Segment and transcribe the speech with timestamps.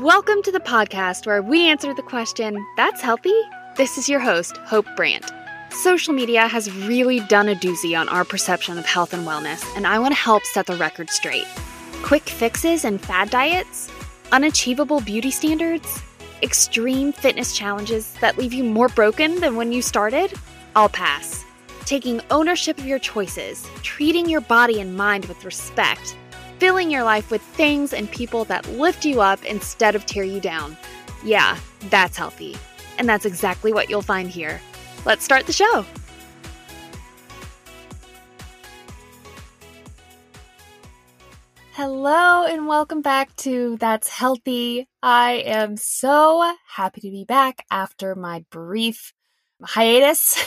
[0.00, 3.38] Welcome to the podcast where we answer the question, That's healthy?
[3.76, 5.30] This is your host, Hope Brandt.
[5.70, 9.86] Social media has really done a doozy on our perception of health and wellness, and
[9.86, 11.46] I want to help set the record straight.
[12.02, 13.88] Quick fixes and fad diets,
[14.32, 16.02] unachievable beauty standards,
[16.42, 20.32] extreme fitness challenges that leave you more broken than when you started?
[20.74, 21.44] I'll pass.
[21.84, 26.16] Taking ownership of your choices, treating your body and mind with respect,
[26.58, 30.40] filling your life with things and people that lift you up instead of tear you
[30.40, 30.76] down.
[31.24, 31.58] Yeah,
[31.90, 32.56] that's healthy.
[32.98, 34.60] And that's exactly what you'll find here.
[35.04, 35.84] Let's start the show.
[41.72, 44.86] Hello, and welcome back to That's Healthy.
[45.02, 49.12] I am so happy to be back after my brief
[49.60, 50.40] hiatus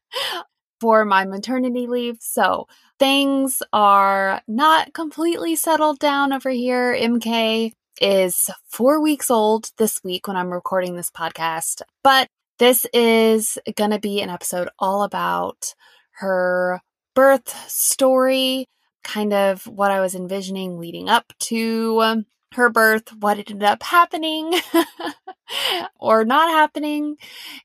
[0.80, 2.18] for my maternity leave.
[2.20, 2.68] So,
[3.02, 6.94] things are not completely settled down over here.
[6.94, 12.28] MK is four weeks old this week when I'm recording this podcast, but
[12.60, 15.74] this is going to be an episode all about
[16.18, 16.80] her
[17.16, 18.66] birth story,
[19.02, 22.22] kind of what I was envisioning leading up to
[22.54, 24.54] her birth, what ended up happening
[26.00, 27.16] or not happening,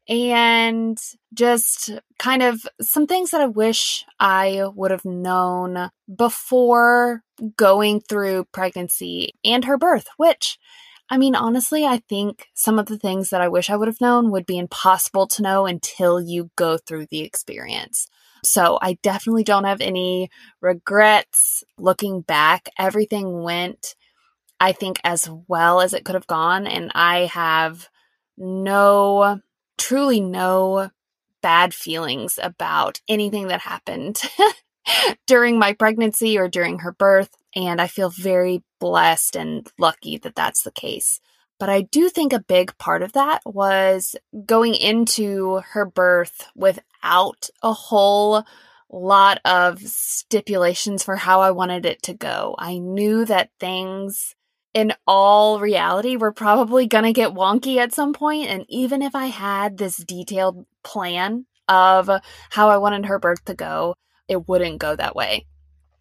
[0.08, 0.98] and
[1.34, 7.24] just kind of some things that I wish I would have known before
[7.56, 10.58] going through pregnancy and her birth, which
[11.10, 14.02] I mean, honestly, I think some of the things that I wish I would have
[14.02, 18.08] known would be impossible to know until you go through the experience.
[18.44, 20.30] So I definitely don't have any
[20.62, 22.70] regrets looking back.
[22.78, 23.96] Everything went
[24.60, 26.68] I think, as well as it could have gone.
[26.68, 27.90] And I have
[28.38, 29.42] no,
[29.78, 30.90] truly no
[31.42, 34.20] bad feelings about anything that happened
[35.28, 37.30] during my pregnancy or during her birth.
[37.56, 41.20] And I feel very blessed and lucky that that's the case.
[41.60, 44.16] But I do think a big part of that was
[44.46, 48.44] going into her birth without a whole
[48.90, 52.56] lot of stipulations for how I wanted it to go.
[52.58, 54.36] I knew that things
[54.78, 59.16] in all reality we're probably going to get wonky at some point and even if
[59.16, 62.10] i had this detailed plan of
[62.52, 63.96] how i wanted her birth to go
[64.28, 65.46] it wouldn't go that way.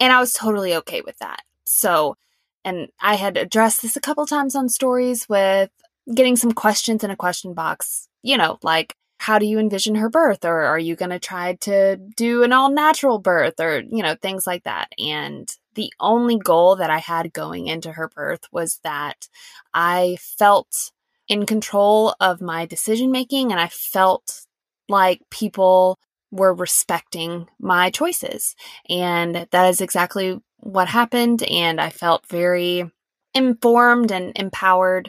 [0.00, 1.40] And i was totally okay with that.
[1.64, 2.16] So
[2.64, 5.70] and i had addressed this a couple times on stories with
[6.14, 10.08] getting some questions in a question box you know like how do you envision her
[10.08, 14.02] birth or are you going to try to do an all natural birth or you
[14.02, 18.46] know things like that and the only goal that I had going into her birth
[18.50, 19.28] was that
[19.72, 20.90] I felt
[21.28, 24.46] in control of my decision making and I felt
[24.88, 25.98] like people
[26.30, 28.56] were respecting my choices.
[28.88, 31.42] And that is exactly what happened.
[31.44, 32.90] And I felt very
[33.34, 35.08] informed and empowered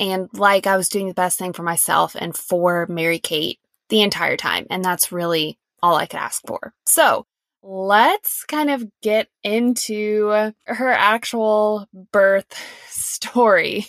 [0.00, 4.00] and like I was doing the best thing for myself and for Mary Kate the
[4.00, 4.66] entire time.
[4.70, 6.72] And that's really all I could ask for.
[6.86, 7.26] So
[7.62, 12.54] let's kind of get into her actual birth
[12.88, 13.86] story.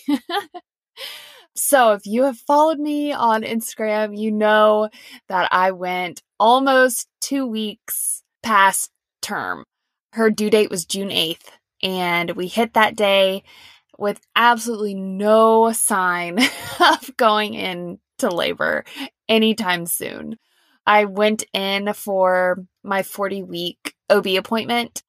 [1.55, 4.89] so, if you have followed me on Instagram, you know
[5.29, 8.91] that I went almost two weeks past
[9.21, 9.63] term.
[10.13, 11.47] Her due date was June 8th,
[11.81, 13.43] and we hit that day
[13.97, 16.39] with absolutely no sign
[16.79, 18.83] of going into labor
[19.27, 20.37] anytime soon.
[20.85, 25.03] I went in for my 40 week OB appointment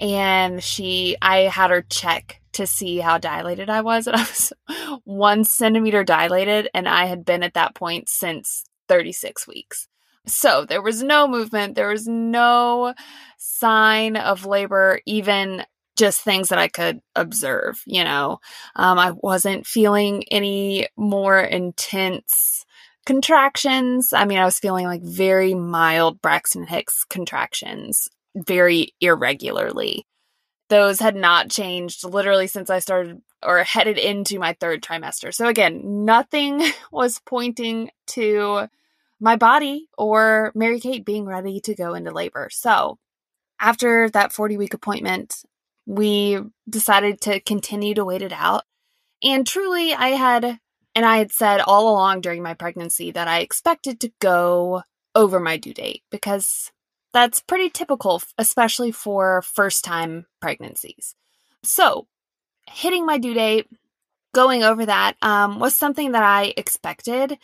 [0.00, 4.06] and she, I had her check to see how dilated I was.
[4.06, 4.52] And I was
[5.04, 9.88] one centimeter dilated and I had been at that point since 36 weeks.
[10.26, 11.74] So there was no movement.
[11.74, 12.94] There was no
[13.38, 15.64] sign of labor, even
[15.96, 18.40] just things that I could observe, you know.
[18.76, 22.64] Um, I wasn't feeling any more intense
[23.04, 24.12] contractions.
[24.12, 30.06] I mean, I was feeling like very mild Braxton Hicks contractions very irregularly.
[30.68, 35.34] Those had not changed literally since I started or headed into my third trimester.
[35.34, 36.62] So, again, nothing
[36.92, 38.68] was pointing to
[39.20, 42.48] my body or Mary Kate being ready to go into labor.
[42.50, 42.98] So,
[43.60, 45.34] after that 40 week appointment,
[45.92, 48.64] we decided to continue to wait it out.
[49.22, 50.58] And truly, I had
[50.94, 54.82] and I had said all along during my pregnancy that I expected to go
[55.14, 56.72] over my due date because
[57.12, 61.14] that's pretty typical, especially for first time pregnancies.
[61.62, 62.06] So,
[62.70, 63.68] hitting my due date,
[64.34, 67.38] going over that um, was something that I expected.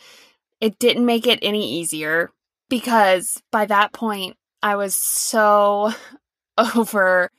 [0.59, 2.31] It didn't make it any easier
[2.67, 5.91] because by that point, I was so
[6.57, 7.29] over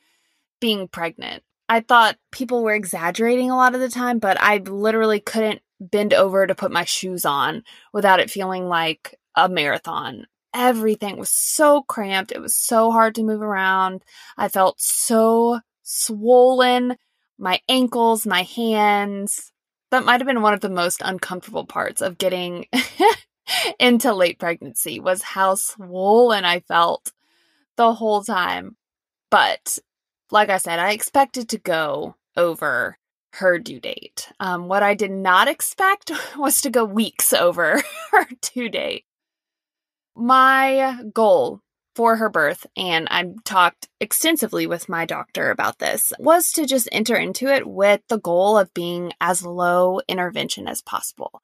[0.61, 1.43] being pregnant.
[1.67, 6.13] I thought people were exaggerating a lot of the time, but I literally couldn't bend
[6.13, 10.27] over to put my shoes on without it feeling like a marathon.
[10.53, 12.31] Everything was so cramped.
[12.31, 14.03] It was so hard to move around.
[14.37, 16.97] I felt so swollen.
[17.37, 19.51] My ankles, my hands.
[19.91, 22.65] That might have been one of the most uncomfortable parts of getting
[23.79, 27.11] into late pregnancy was how swollen I felt
[27.77, 28.75] the whole time.
[29.29, 29.79] But
[30.31, 32.97] like I said, I expected to go over
[33.33, 34.29] her due date.
[34.39, 37.81] Um, what I did not expect was to go weeks over
[38.11, 39.05] her due date.
[40.15, 41.61] My goal
[41.95, 46.87] for her birth, and I talked extensively with my doctor about this, was to just
[46.91, 51.41] enter into it with the goal of being as low intervention as possible.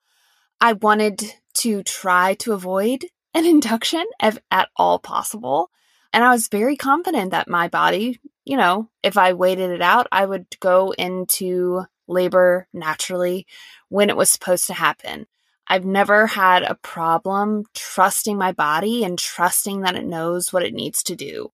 [0.60, 1.22] I wanted
[1.56, 5.69] to try to avoid an induction if at all possible.
[6.13, 10.07] And I was very confident that my body, you know, if I waited it out,
[10.09, 13.45] I would go into labor naturally
[13.89, 15.27] when it was supposed to happen.
[15.67, 20.73] I've never had a problem trusting my body and trusting that it knows what it
[20.73, 21.51] needs to do.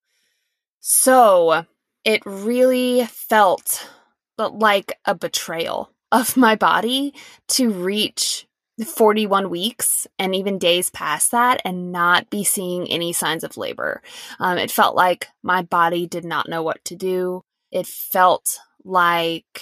[0.82, 1.66] So
[2.06, 3.90] it really felt
[4.38, 7.16] like a betrayal of my body
[7.48, 8.46] to reach
[8.82, 14.02] 41 weeks and even days past that and not be seeing any signs of labor.
[14.40, 17.44] Um, it felt like my body did not know what to do.
[17.72, 19.62] It felt like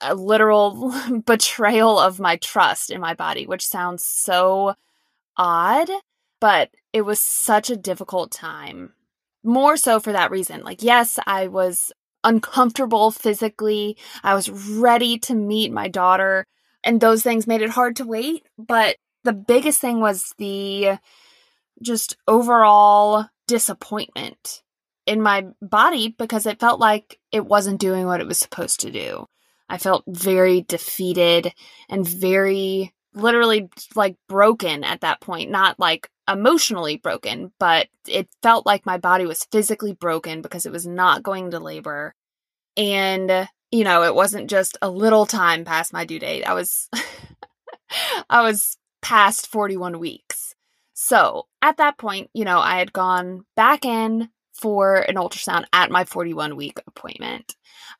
[0.00, 0.94] a literal
[1.26, 4.74] betrayal of my trust in my body, which sounds so
[5.36, 5.90] odd,
[6.40, 8.94] but it was such a difficult time.
[9.44, 10.62] More so for that reason.
[10.62, 11.92] Like, yes, I was
[12.24, 13.96] uncomfortable physically.
[14.22, 16.46] I was ready to meet my daughter
[16.88, 18.46] and those things made it hard to wait.
[18.56, 20.98] But the biggest thing was the
[21.82, 24.62] just overall disappointment
[25.04, 28.90] in my body because it felt like it wasn't doing what it was supposed to
[28.90, 29.26] do.
[29.68, 31.52] I felt very defeated
[31.90, 35.50] and very literally like broken at that point.
[35.50, 40.72] Not like emotionally broken, but it felt like my body was physically broken because it
[40.72, 42.14] was not going to labor.
[42.78, 46.44] And you know, it wasn't just a little time past my due date.
[46.44, 46.88] I was
[48.30, 50.54] I was past 41 weeks.
[50.94, 55.90] So, at that point, you know, I had gone back in for an ultrasound at
[55.90, 57.54] my 41 week appointment.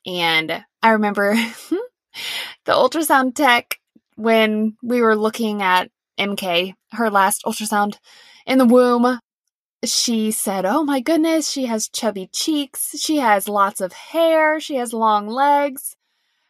[0.05, 1.33] And I remember
[2.65, 3.79] the ultrasound tech
[4.15, 5.89] when we were looking at
[6.19, 7.97] MK, her last ultrasound
[8.45, 9.19] in the womb,
[9.85, 12.95] she said, Oh my goodness, she has chubby cheeks.
[12.99, 14.59] She has lots of hair.
[14.59, 15.95] She has long legs.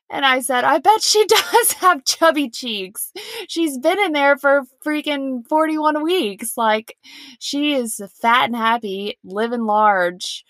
[0.09, 3.11] And I said, I bet she does have chubby cheeks.
[3.47, 6.57] She's been in there for freaking 41 weeks.
[6.57, 6.97] Like,
[7.39, 10.43] she is fat and happy, living large,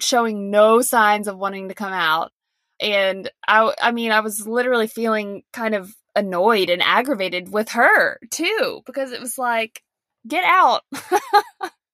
[0.00, 2.32] showing no signs of wanting to come out.
[2.80, 8.18] And I, I mean, I was literally feeling kind of annoyed and aggravated with her
[8.30, 9.82] too, because it was like,
[10.28, 10.82] get out.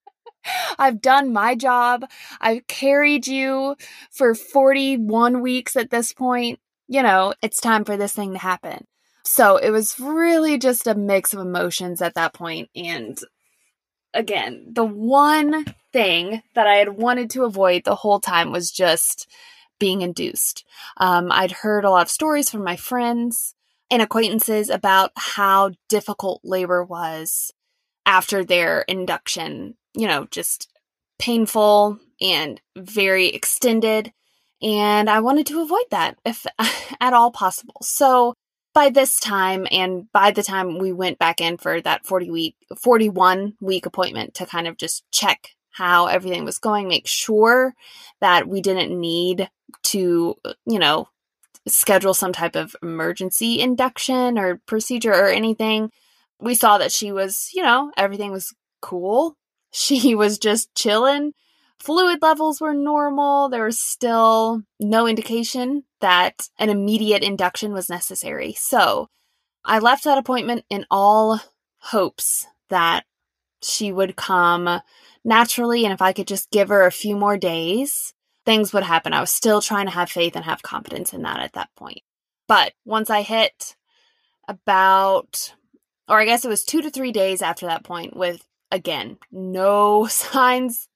[0.78, 2.08] I've done my job.
[2.40, 3.76] I've carried you
[4.10, 6.60] for 41 weeks at this point.
[6.88, 8.86] You know, it's time for this thing to happen.
[9.24, 12.70] So it was really just a mix of emotions at that point.
[12.74, 13.18] And
[14.12, 19.28] again, the one thing that I had wanted to avoid the whole time was just
[19.78, 20.64] being induced.
[20.96, 23.54] Um, I'd heard a lot of stories from my friends
[23.90, 27.52] and acquaintances about how difficult labor was
[28.06, 30.68] after their induction you know, just
[31.18, 34.12] painful and very extended.
[34.60, 36.46] And I wanted to avoid that if
[37.00, 37.76] at all possible.
[37.82, 38.34] So
[38.74, 42.56] by this time, and by the time we went back in for that 40 week,
[42.78, 47.74] 41 week appointment to kind of just check how everything was going, make sure
[48.20, 49.48] that we didn't need
[49.84, 51.08] to, you know,
[51.66, 55.90] schedule some type of emergency induction or procedure or anything.
[56.40, 59.36] We saw that she was, you know, everything was cool
[59.72, 61.32] she was just chilling.
[61.78, 63.48] Fluid levels were normal.
[63.48, 68.52] There was still no indication that an immediate induction was necessary.
[68.52, 69.08] So
[69.64, 71.40] I left that appointment in all
[71.78, 73.04] hopes that
[73.62, 74.80] she would come
[75.24, 75.84] naturally.
[75.84, 78.14] And if I could just give her a few more days,
[78.44, 79.12] things would happen.
[79.12, 82.02] I was still trying to have faith and have confidence in that at that point.
[82.46, 83.76] But once I hit
[84.46, 85.54] about,
[86.08, 90.06] or I guess it was two to three days after that point with again, no
[90.10, 90.88] signs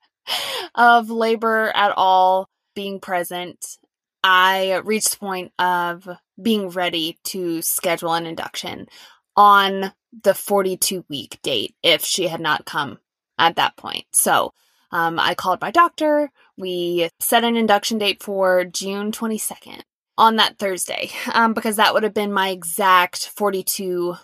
[0.74, 3.78] of labor at all being present.
[4.24, 6.08] I reached the point of
[6.42, 8.88] being ready to schedule an induction
[9.36, 9.92] on
[10.24, 12.98] the 42 week date if she had not come
[13.38, 14.06] at that point.
[14.12, 14.52] So
[14.90, 16.30] um, I called my doctor.
[16.56, 19.82] we set an induction date for June 22nd
[20.18, 24.16] on that Thursday, um, because that would have been my exact 42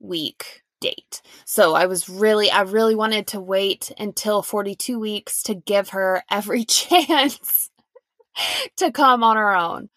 [0.00, 1.22] week date.
[1.46, 6.22] So I was really, I really wanted to wait until 42 weeks to give her
[6.30, 7.70] every chance
[8.76, 9.88] to come on her own.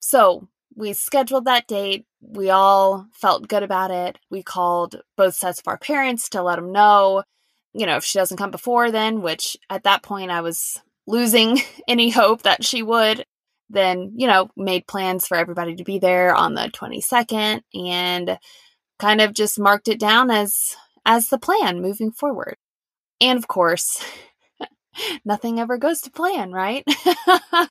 [0.00, 2.04] So we scheduled that date.
[2.20, 4.18] We all felt good about it.
[4.30, 7.22] We called both sets of our parents to let them know,
[7.72, 11.60] you know, if she doesn't come before then, which at that point I was losing
[11.88, 13.24] any hope that she would,
[13.70, 18.38] then, you know, made plans for everybody to be there on the 22nd and
[18.98, 22.56] kind of just marked it down as as the plan moving forward.
[23.20, 24.02] And of course,
[25.24, 26.84] nothing ever goes to plan, right?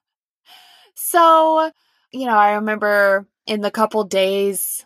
[0.95, 1.71] so,
[2.11, 4.85] you know, I remember in the couple days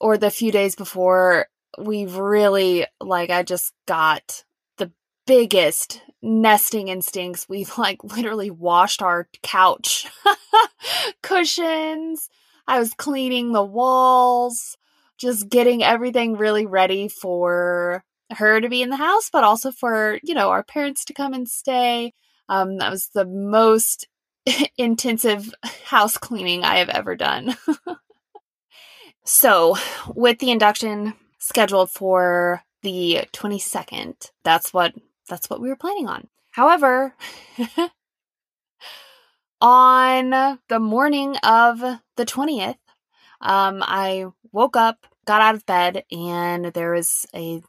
[0.00, 1.46] or the few days before,
[1.78, 4.44] we've really, like, I just got
[4.78, 4.90] the
[5.26, 7.48] biggest nesting instincts.
[7.48, 10.06] We've, like, literally washed our couch
[11.22, 12.28] cushions.
[12.66, 14.76] I was cleaning the walls,
[15.18, 20.18] just getting everything really ready for her to be in the house, but also for,
[20.22, 22.12] you know, our parents to come and stay.
[22.48, 24.06] Um, that was the most
[24.78, 25.52] intensive
[25.84, 27.56] house cleaning I have ever done.
[29.24, 29.76] so,
[30.14, 34.94] with the induction scheduled for the 22nd, that's what
[35.28, 36.28] that's what we were planning on.
[36.52, 37.14] However,
[39.60, 40.30] on
[40.68, 42.76] the morning of the 20th,
[43.40, 47.60] um, I woke up, got out of bed, and there was a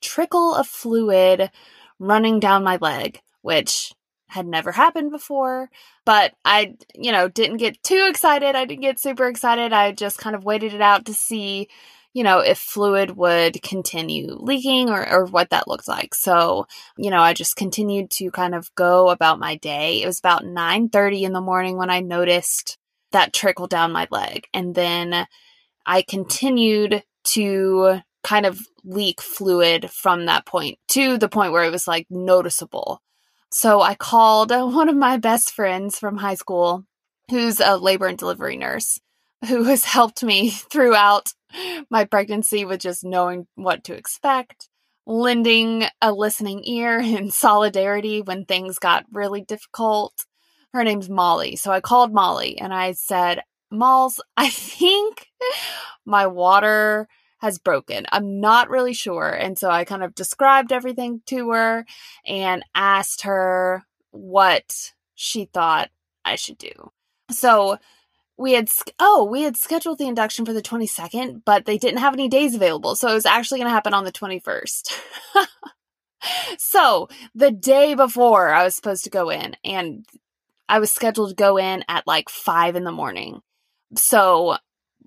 [0.00, 1.50] trickle of fluid
[1.98, 3.92] running down my leg, which
[4.28, 5.70] had never happened before.
[6.04, 8.54] But I, you know, didn't get too excited.
[8.54, 9.72] I didn't get super excited.
[9.72, 11.68] I just kind of waited it out to see,
[12.12, 16.14] you know, if fluid would continue leaking or, or what that looked like.
[16.14, 20.02] So, you know, I just continued to kind of go about my day.
[20.02, 22.78] It was about 9 30 in the morning when I noticed
[23.12, 24.46] that trickle down my leg.
[24.52, 25.26] And then
[25.84, 31.72] I continued to kind of leak fluid from that point to the point where it
[31.72, 33.00] was like noticeable.
[33.50, 36.84] So I called uh, one of my best friends from high school,
[37.30, 38.98] who's a labor and delivery nurse,
[39.48, 41.28] who has helped me throughout
[41.90, 44.68] my pregnancy with just knowing what to expect,
[45.06, 50.12] lending a listening ear in solidarity when things got really difficult.
[50.76, 51.56] Her name's Molly.
[51.56, 53.40] So I called Molly and I said,
[53.70, 55.28] Malls, I think
[56.04, 58.04] my water has broken.
[58.12, 59.30] I'm not really sure.
[59.30, 61.86] And so I kind of described everything to her
[62.26, 65.88] and asked her what she thought
[66.26, 66.90] I should do.
[67.30, 67.78] So
[68.36, 68.68] we had
[69.00, 72.54] oh we had scheduled the induction for the 22nd but they didn't have any days
[72.54, 74.92] available so it was actually going to happen on the 21st
[76.58, 80.04] so the day before i was supposed to go in and
[80.68, 83.40] i was scheduled to go in at like 5 in the morning
[83.96, 84.56] so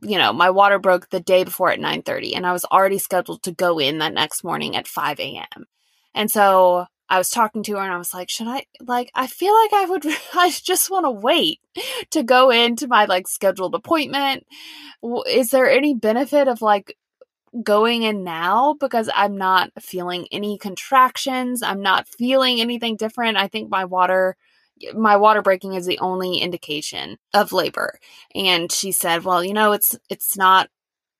[0.01, 3.43] you know, my water broke the day before at 9:30 and I was already scheduled
[3.43, 5.65] to go in that next morning at 5 a.m.
[6.13, 9.27] And so I was talking to her and I was like, should I like I
[9.27, 11.59] feel like I would I just want to wait
[12.11, 14.45] to go into my like scheduled appointment.
[15.27, 16.95] Is there any benefit of like
[17.63, 21.63] going in now because I'm not feeling any contractions.
[21.63, 23.37] I'm not feeling anything different.
[23.37, 24.37] I think my water
[24.95, 28.00] my water breaking is the only indication of labor.
[28.33, 30.69] And she said, well, you know, it's, it's not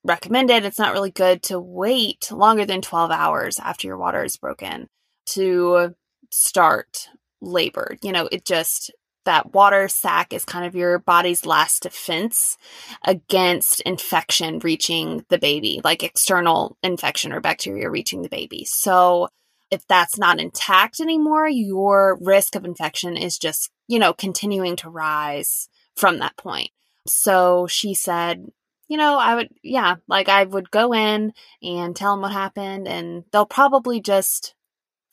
[0.04, 0.66] recommended.
[0.66, 4.88] It's not really good to wait longer than 12 hours after your water is broken
[5.28, 5.96] to
[6.32, 7.10] start
[7.42, 7.98] labor.
[8.02, 8.92] You know, it just,
[9.26, 12.58] that water sac is kind of your body's last defense
[13.06, 18.66] against infection reaching the baby, like external infection or bacteria reaching the baby.
[18.66, 19.30] So
[19.72, 24.90] if that's not intact anymore, your risk of infection is just, you know, continuing to
[24.90, 26.72] rise from that point.
[27.08, 28.48] So she said,
[28.88, 32.88] you know, I would, yeah, like I would go in and tell them what happened,
[32.88, 34.56] and they'll probably just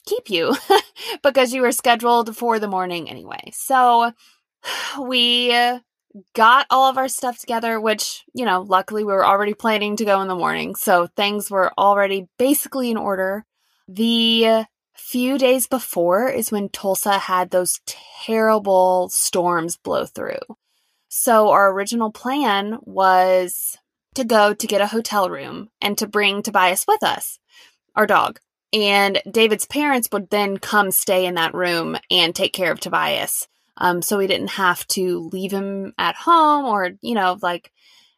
[0.06, 0.56] keep you
[1.22, 3.50] because you were scheduled for the morning anyway.
[3.52, 4.12] So
[5.00, 5.52] we
[6.34, 10.04] got all of our stuff together, which, you know, luckily we were already planning to
[10.04, 10.74] go in the morning.
[10.74, 13.44] So things were already basically in order.
[13.88, 17.80] The few days before is when Tulsa had those
[18.24, 20.40] terrible storms blow through.
[21.08, 23.78] So our original plan was
[24.14, 27.38] to go to get a hotel room and to bring Tobias with us,
[27.94, 28.40] our dog.
[28.72, 33.46] And David's parents would then come stay in that room and take care of Tobias.
[33.76, 37.70] Um, so we didn't have to leave him at home or, you know, like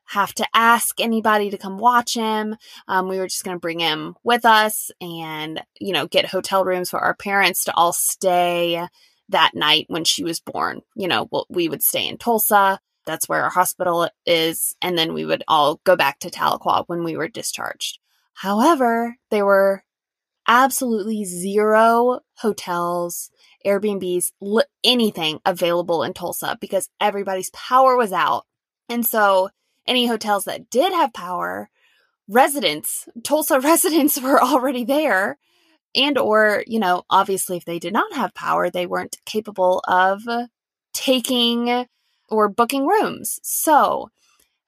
[0.08, 2.56] have to ask anybody to come watch him.
[2.88, 6.64] Um, we were just going to bring him with us and, you know, get hotel
[6.64, 8.86] rooms for our parents to all stay
[9.28, 10.80] that night when she was born.
[10.96, 12.80] You know, we would stay in Tulsa.
[13.04, 14.74] That's where our hospital is.
[14.80, 17.98] And then we would all go back to Tahlequah when we were discharged.
[18.32, 19.84] However, there were
[20.46, 23.30] absolutely zero hotels,
[23.66, 24.30] Airbnbs,
[24.82, 28.46] anything available in Tulsa because everybody's power was out.
[28.88, 29.50] And so
[29.88, 31.71] any hotels that did have power,
[32.28, 35.38] residents, Tulsa residents were already there
[35.95, 40.23] and or, you know, obviously if they did not have power, they weren't capable of
[40.92, 41.87] taking
[42.28, 43.40] or booking rooms.
[43.42, 44.11] So,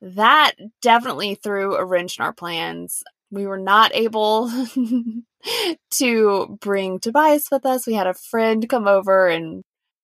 [0.03, 3.03] that definitely threw a wrench in our plans.
[3.31, 4.50] We were not able
[5.91, 7.87] to bring Tobias with us.
[7.87, 9.62] We had a friend come over and,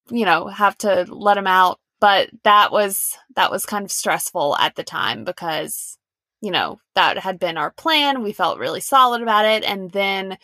[0.09, 1.79] you know, have to let him out.
[1.99, 5.97] But that was that was kind of stressful at the time because,
[6.41, 8.21] you know, that had been our plan.
[8.21, 9.63] We felt really solid about it.
[9.63, 10.37] And then,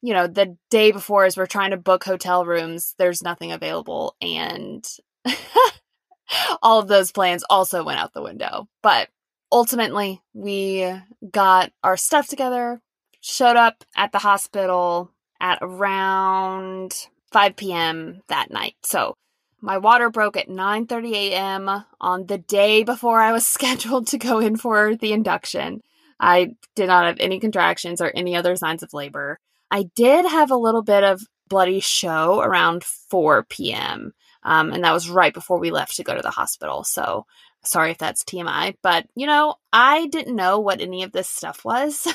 [0.00, 4.14] you know, the day before as we're trying to book hotel rooms, there's nothing available.
[4.20, 4.86] And
[6.62, 8.68] all of those plans also went out the window.
[8.82, 9.08] But
[9.50, 10.92] ultimately, we
[11.30, 12.80] got our stuff together,
[13.20, 18.22] showed up at the hospital at around 5 p.m.
[18.28, 18.74] that night.
[18.84, 19.16] So
[19.62, 21.84] my water broke at 9:30 a.m.
[22.00, 25.80] on the day before I was scheduled to go in for the induction.
[26.20, 29.38] I did not have any contractions or any other signs of labor.
[29.70, 34.12] I did have a little bit of bloody show around 4 p.m.
[34.42, 36.84] Um, and that was right before we left to go to the hospital.
[36.84, 37.26] So
[37.64, 41.64] sorry if that's TMI, but you know, I didn't know what any of this stuff
[41.64, 42.06] was.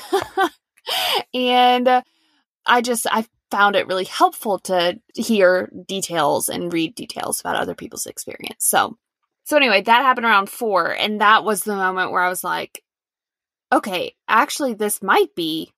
[1.34, 2.02] and
[2.66, 7.74] I just, I found it really helpful to hear details and read details about other
[7.74, 8.64] people's experience.
[8.64, 8.96] So,
[9.44, 10.90] so anyway, that happened around four.
[10.90, 12.82] And that was the moment where I was like,
[13.72, 15.72] okay, actually, this might be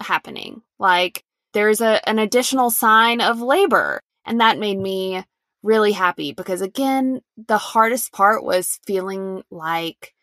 [0.00, 0.62] happening.
[0.78, 4.00] Like, there's a, an additional sign of labor.
[4.24, 5.24] And that made me
[5.62, 10.14] really happy because again, the hardest part was feeling like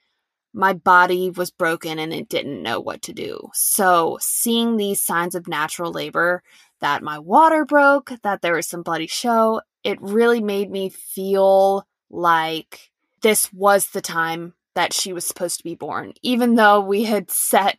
[0.54, 3.50] my body was broken and it didn't know what to do.
[3.54, 6.44] So, seeing these signs of natural labor
[6.82, 11.86] that my water broke, that there was some bloody show, it really made me feel
[12.10, 17.04] like this was the time that she was supposed to be born, even though we
[17.04, 17.78] had set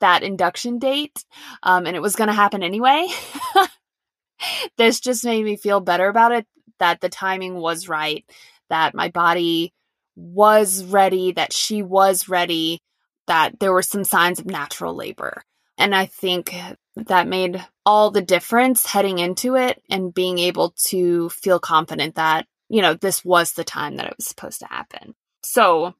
[0.00, 1.24] that induction date
[1.62, 3.06] um, and it was going to happen anyway.
[4.76, 6.46] this just made me feel better about it
[6.78, 8.24] that the timing was right,
[8.70, 9.72] that my body
[10.16, 12.80] was ready, that she was ready,
[13.26, 15.42] that there were some signs of natural labor.
[15.78, 16.54] And I think
[16.96, 22.46] that made all the difference heading into it and being able to feel confident that,
[22.68, 25.12] you know, this was the time that it was supposed to happen.
[25.42, 25.94] So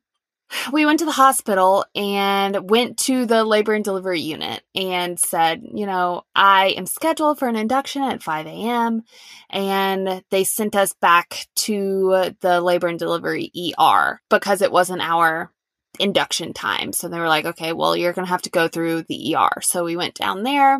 [0.72, 5.64] we went to the hospital and went to the labor and delivery unit and said,
[5.74, 9.02] you know, I am scheduled for an induction at 5 a.m.
[9.48, 15.52] And they sent us back to the labor and delivery ER because it wasn't our
[15.98, 16.92] induction time.
[16.92, 19.60] So they were like, okay, well, you're going to have to go through the ER.
[19.60, 20.78] So we went down there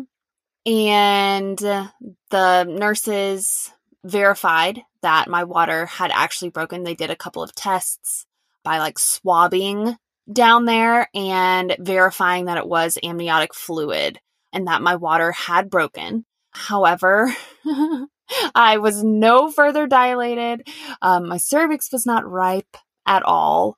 [0.65, 3.71] and the nurses
[4.03, 6.83] verified that my water had actually broken.
[6.83, 8.25] They did a couple of tests
[8.63, 9.97] by like swabbing
[10.31, 14.19] down there and verifying that it was amniotic fluid
[14.53, 16.25] and that my water had broken.
[16.51, 17.33] However,
[18.55, 20.67] I was no further dilated.
[21.01, 23.77] Um, my cervix was not ripe at all.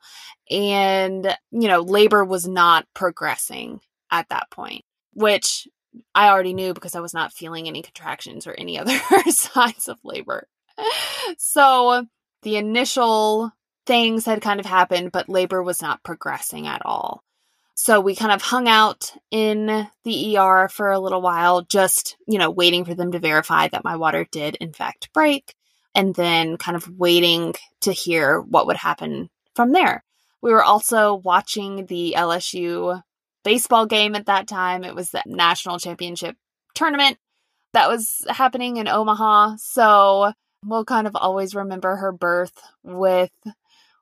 [0.50, 3.80] And, you know, labor was not progressing
[4.12, 5.68] at that point, which
[6.14, 8.98] I already knew because I was not feeling any contractions or any other
[9.30, 10.48] signs of labor.
[11.38, 12.06] So
[12.42, 13.52] the initial
[13.86, 17.24] things had kind of happened, but labor was not progressing at all.
[17.76, 22.38] So we kind of hung out in the ER for a little while, just, you
[22.38, 25.56] know, waiting for them to verify that my water did in fact break,
[25.96, 30.04] and then kind of waiting to hear what would happen from there.
[30.42, 33.02] We were also watching the LSU
[33.44, 34.84] baseball game at that time.
[34.84, 36.36] It was the national championship
[36.76, 37.18] tournament
[37.74, 39.56] that was happening in Omaha.
[39.58, 40.34] So
[40.66, 43.32] we'll kind of always remember her birth with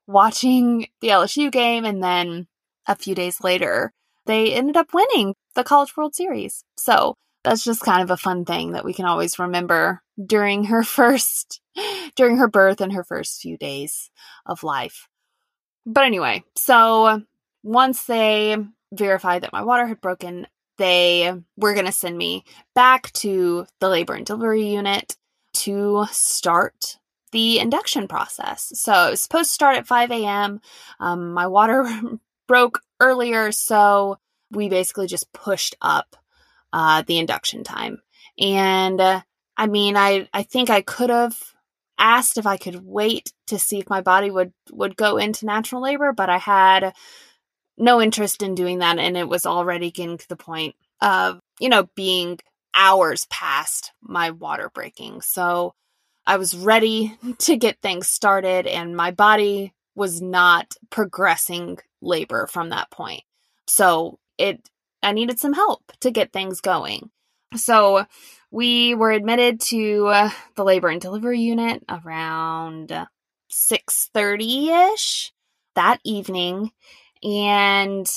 [0.08, 1.86] watching the LSU game.
[1.86, 2.48] And then
[2.88, 3.94] a few days later,
[4.26, 6.64] they ended up winning the College World Series.
[6.78, 10.84] So that's just kind of a fun thing that we can always remember during her
[10.84, 11.62] first,
[12.16, 14.10] during her birth and her first few days
[14.46, 15.08] of life.
[15.86, 17.24] But anyway, so
[17.64, 18.58] once they
[18.94, 22.44] verified that my water had broken, they were going to send me
[22.76, 25.16] back to the labor and delivery unit
[25.54, 26.98] to start
[27.32, 28.72] the induction process.
[28.76, 30.62] So it was supposed to start at 5 a.m.
[31.00, 31.88] Um, my water
[32.48, 34.18] broke earlier, so
[34.52, 36.16] we basically just pushed up
[36.74, 38.02] uh, the induction time.
[38.40, 39.22] And uh,
[39.58, 41.38] I mean, I I think I could have
[41.98, 45.82] asked if I could wait to see if my body would would go into natural
[45.82, 46.94] labor, but I had
[47.78, 51.70] no interest in doing that and it was already getting to the point of, you
[51.70, 52.40] know, being
[52.76, 55.22] hours past my water breaking.
[55.22, 55.74] So
[56.26, 62.70] I was ready to get things started and my body was not progressing labor from
[62.70, 63.24] that point.
[63.68, 64.70] So it
[65.04, 67.10] I needed some help to get things going.
[67.56, 68.06] So
[68.52, 72.92] we were admitted to the labor and delivery unit around
[73.50, 75.32] 6:30ish
[75.76, 76.72] that evening
[77.24, 78.10] and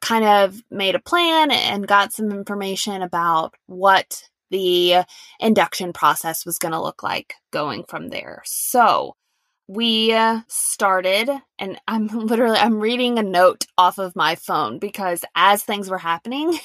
[0.00, 4.96] kind of made a plan and got some information about what the
[5.40, 8.42] induction process was going to look like going from there.
[8.44, 9.16] So,
[9.68, 10.16] we
[10.48, 15.90] started and i'm literally i'm reading a note off of my phone because as things
[15.90, 16.58] were happening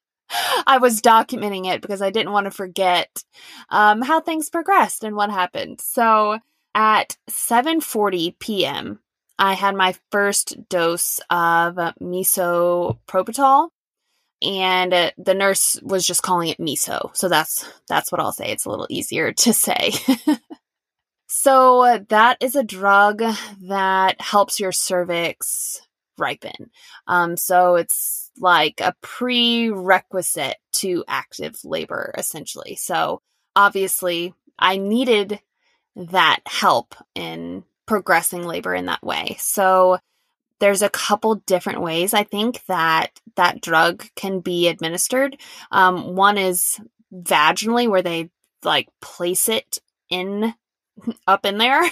[0.66, 3.24] i was documenting it because i didn't want to forget
[3.70, 6.38] um, how things progressed and what happened so
[6.74, 9.00] at 7.40 p.m
[9.38, 13.68] i had my first dose of misoprostol
[14.42, 18.50] and uh, the nurse was just calling it miso so that's that's what i'll say
[18.50, 19.92] it's a little easier to say
[21.28, 23.22] So, uh, that is a drug
[23.62, 25.80] that helps your cervix
[26.18, 26.70] ripen.
[27.06, 32.76] Um, so, it's like a prerequisite to active labor, essentially.
[32.76, 33.22] So,
[33.56, 35.40] obviously, I needed
[35.96, 39.36] that help in progressing labor in that way.
[39.38, 39.98] So,
[40.58, 45.36] there's a couple different ways I think that that drug can be administered.
[45.70, 46.80] Um, one is
[47.12, 48.30] vaginally, where they
[48.62, 50.54] like place it in
[51.26, 51.82] up in there.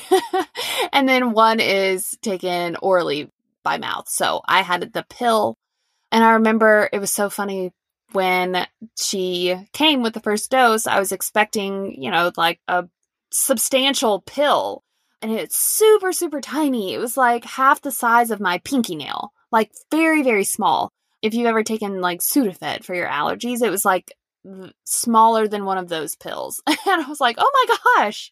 [0.93, 3.31] and then one is taken orally
[3.63, 4.09] by mouth.
[4.09, 5.57] So I had the pill.
[6.13, 7.73] And I remember it was so funny
[8.13, 12.85] when she came with the first dose, I was expecting, you know, like a
[13.33, 14.84] substantial pill.
[15.25, 16.93] And it's super, super tiny.
[16.93, 20.93] It was like half the size of my pinky nail, like very, very small.
[21.23, 24.13] If you've ever taken like Sudafed for your allergies, it was like
[24.85, 26.63] smaller than one of those pills.
[26.67, 28.31] and I was like, oh my gosh,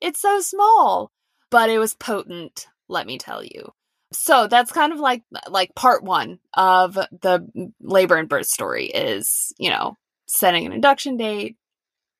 [0.00, 1.10] it's so small.
[1.50, 3.72] But it was potent, let me tell you.
[4.12, 9.52] So that's kind of like like part one of the labor and birth story is,
[9.58, 9.96] you know,
[10.28, 11.56] setting an induction date,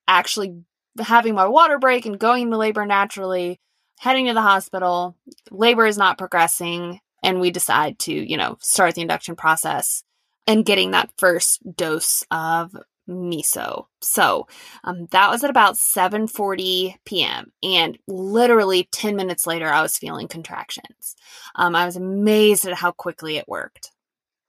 [0.09, 0.65] actually
[0.99, 3.61] having my water break and going into labor naturally,
[3.99, 5.17] heading to the hospital.
[5.51, 10.03] Labor is not progressing, and we decide to, you know, start the induction process
[10.47, 12.75] and getting that first dose of
[13.09, 13.87] miso.
[14.01, 14.47] So
[14.85, 17.53] um, that was at about 7:40 p.m.
[17.63, 21.17] and literally 10 minutes later, I was feeling contractions.
[21.55, 23.93] Um, I was amazed at how quickly it worked.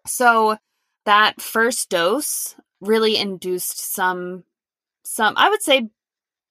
[0.06, 0.58] So
[1.06, 4.44] that first dose really induced some,
[5.04, 5.90] some I would say,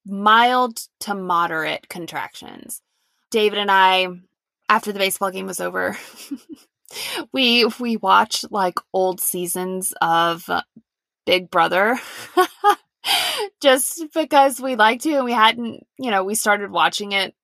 [0.06, 2.82] mild to moderate contractions.
[3.30, 4.08] David and I,
[4.68, 5.96] after the baseball game was over.
[7.32, 10.62] we we watched like old seasons of uh,
[11.26, 11.98] Big Brother.
[13.60, 17.34] Just because we liked to and we hadn't, you know, we started watching it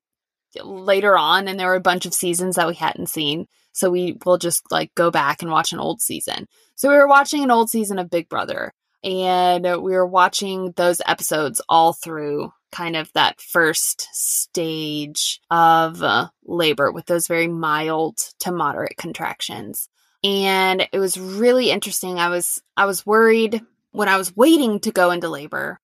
[0.62, 3.46] later on and there were a bunch of seasons that we hadn't seen.
[3.72, 6.46] So we will just like go back and watch an old season.
[6.76, 11.02] So we were watching an old season of Big Brother and we were watching those
[11.06, 18.18] episodes all through kind of that first stage of uh, labor with those very mild
[18.40, 19.88] to moderate contractions.
[20.24, 22.18] And it was really interesting.
[22.18, 25.78] I was i was worried when I was waiting to go into labor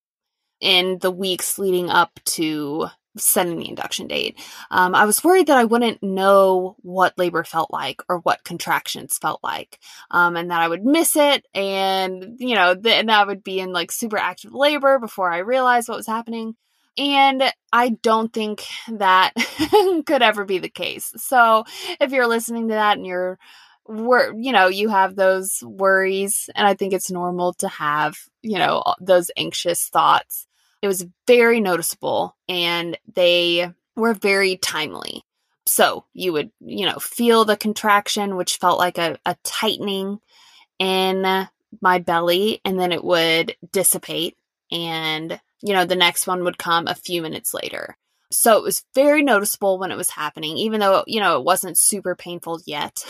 [0.60, 4.38] in the weeks leading up to setting the induction date,
[4.70, 9.18] um, I was worried that I wouldn't know what labor felt like or what contractions
[9.18, 9.78] felt like,
[10.10, 13.72] um, and that I would miss it, and you know, then I would be in
[13.72, 16.56] like super active labor before I realized what was happening.
[17.00, 19.32] And I don't think that
[20.06, 21.14] could ever be the case.
[21.16, 21.64] So
[21.98, 23.38] if you're listening to that and you're
[23.88, 28.56] were you know you have those worries and i think it's normal to have you
[28.56, 30.46] know those anxious thoughts
[30.80, 35.24] it was very noticeable and they were very timely
[35.66, 40.20] so you would you know feel the contraction which felt like a, a tightening
[40.78, 41.48] in
[41.80, 44.36] my belly and then it would dissipate
[44.70, 47.96] and you know the next one would come a few minutes later
[48.32, 51.78] so it was very noticeable when it was happening, even though, you know, it wasn't
[51.78, 53.04] super painful yet.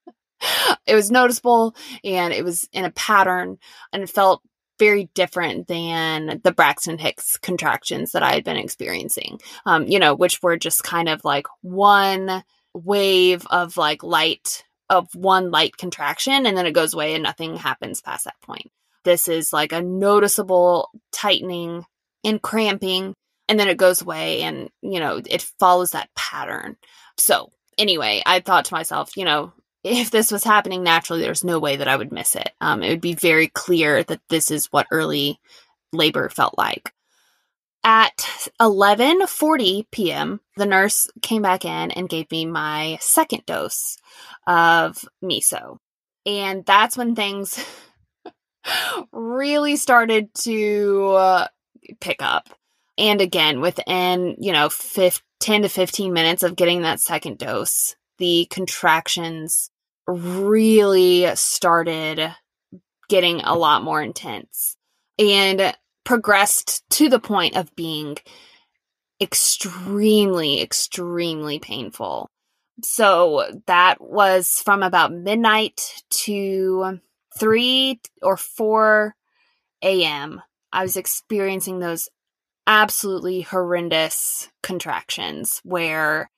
[0.86, 3.58] it was noticeable and it was in a pattern
[3.92, 4.42] and it felt
[4.78, 10.14] very different than the Braxton Hicks contractions that I had been experiencing, um, you know,
[10.14, 12.42] which were just kind of like one
[12.74, 17.56] wave of like light, of one light contraction, and then it goes away and nothing
[17.56, 18.70] happens past that point.
[19.08, 21.86] This is like a noticeable tightening
[22.24, 23.14] and cramping
[23.48, 26.76] and then it goes away and, you know, it follows that pattern.
[27.16, 31.58] So, anyway, I thought to myself, you know, if this was happening naturally, there's no
[31.58, 32.50] way that I would miss it.
[32.60, 35.40] Um, it would be very clear that this is what early
[35.94, 36.92] labor felt like.
[37.82, 38.18] At
[38.60, 43.96] 11:40 p.m., the nurse came back in and gave me my second dose
[44.46, 45.78] of miso
[46.26, 47.64] And that's when things
[49.12, 51.48] really started to uh,
[52.00, 52.48] pick up.
[52.96, 57.94] And again, within, you know, 15, 10 to 15 minutes of getting that second dose,
[58.18, 59.70] the contractions
[60.06, 62.34] really started
[63.08, 64.76] getting a lot more intense
[65.18, 68.16] and progressed to the point of being
[69.20, 72.28] extremely, extremely painful.
[72.82, 77.00] So that was from about midnight to
[77.38, 79.14] 3 or 4
[79.82, 80.42] a.m.
[80.72, 82.08] I was experiencing those
[82.66, 86.30] absolutely horrendous contractions where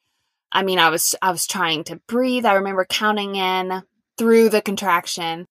[0.52, 2.46] I mean I was I was trying to breathe.
[2.46, 3.82] I remember counting in
[4.16, 5.46] through the contraction,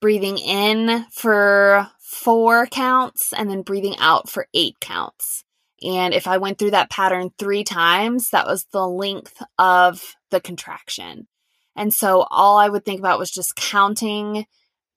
[0.00, 5.44] breathing in for 4 counts and then breathing out for 8 counts.
[5.82, 10.40] And if I went through that pattern 3 times, that was the length of the
[10.40, 11.26] contraction.
[11.74, 14.44] And so all I would think about was just counting,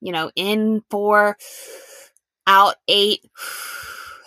[0.00, 1.36] you know, in 4
[2.46, 3.20] out 8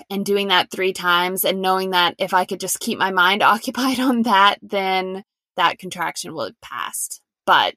[0.10, 3.44] and doing that three times and knowing that if I could just keep my mind
[3.44, 5.24] occupied on that, then
[5.56, 7.22] that contraction will have passed.
[7.46, 7.76] But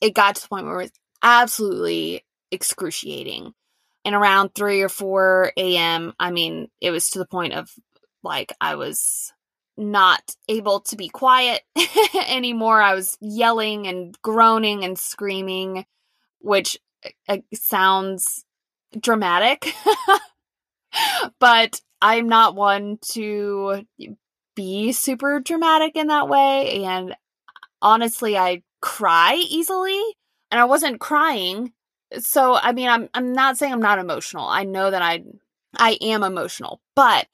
[0.00, 3.52] it got to the point where it was absolutely excruciating.
[4.04, 7.70] And around 3 or 4 a.m., I mean, it was to the point of
[8.22, 9.32] like I was
[9.76, 11.62] not able to be quiet
[12.28, 12.82] anymore.
[12.82, 15.84] I was yelling and groaning and screaming,
[16.40, 16.78] which
[17.28, 18.44] uh, sounds
[18.98, 19.72] dramatic.
[21.38, 23.84] but I'm not one to
[24.54, 26.84] be super dramatic in that way.
[26.84, 27.14] And
[27.80, 30.00] honestly, I cry easily
[30.50, 31.72] and I wasn't crying.
[32.18, 34.46] So, I mean, I'm, I'm not saying I'm not emotional.
[34.46, 35.22] I know that I,
[35.76, 37.26] I am emotional, but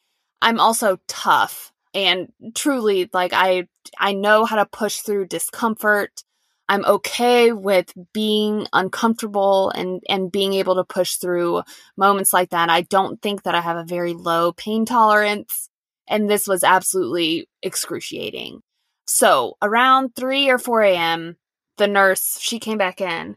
[0.43, 6.25] I'm also tough and truly like I, I know how to push through discomfort.
[6.69, 11.63] I'm okay with being uncomfortable and and being able to push through
[11.97, 12.71] moments like that.
[12.71, 15.69] I don't think that I have a very low pain tolerance
[16.09, 18.63] and this was absolutely excruciating.
[19.07, 21.37] So, around 3 or 4 a.m.,
[21.77, 23.37] the nurse, she came back in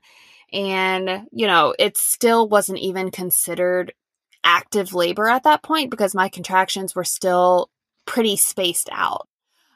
[0.54, 3.94] and, you know, it still wasn't even considered
[4.44, 7.70] active labor at that point because my contractions were still
[8.06, 9.28] pretty spaced out.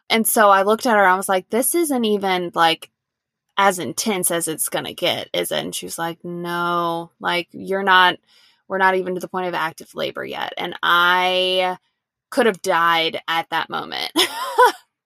[0.09, 2.89] And so I looked at her, I was like, this isn't even like
[3.61, 5.59] as intense as it's to get, is it?
[5.59, 8.17] And she was like, no, like you're not,
[8.67, 10.51] we're not even to the point of active labor yet.
[10.57, 11.77] And I
[12.31, 14.11] could have died at that moment.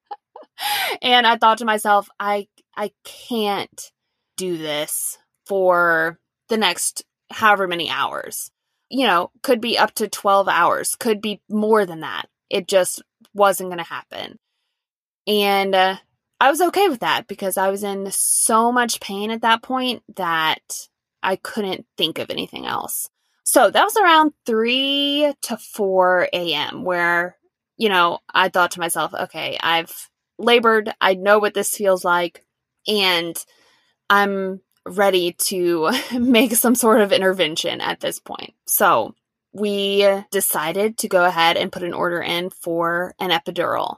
[1.02, 3.92] and I thought to myself, I, I can't
[4.38, 8.52] do this for the next however many hours.
[8.88, 12.30] You know, could be up to 12 hours, could be more than that.
[12.50, 14.40] It just wasn't going to happen.
[15.28, 15.98] And uh,
[16.40, 20.04] I was okay with that because I was in so much pain at that point
[20.16, 20.88] that
[21.24, 23.10] I couldn't think of anything else.
[23.44, 27.38] So that was around 3 to 4 a.m., where,
[27.78, 30.94] you know, I thought to myself, okay, I've labored.
[31.00, 32.44] I know what this feels like.
[32.88, 33.36] And
[34.10, 38.54] I'm ready to make some sort of intervention at this point.
[38.66, 39.16] So
[39.54, 43.98] we decided to go ahead and put an order in for an epidural.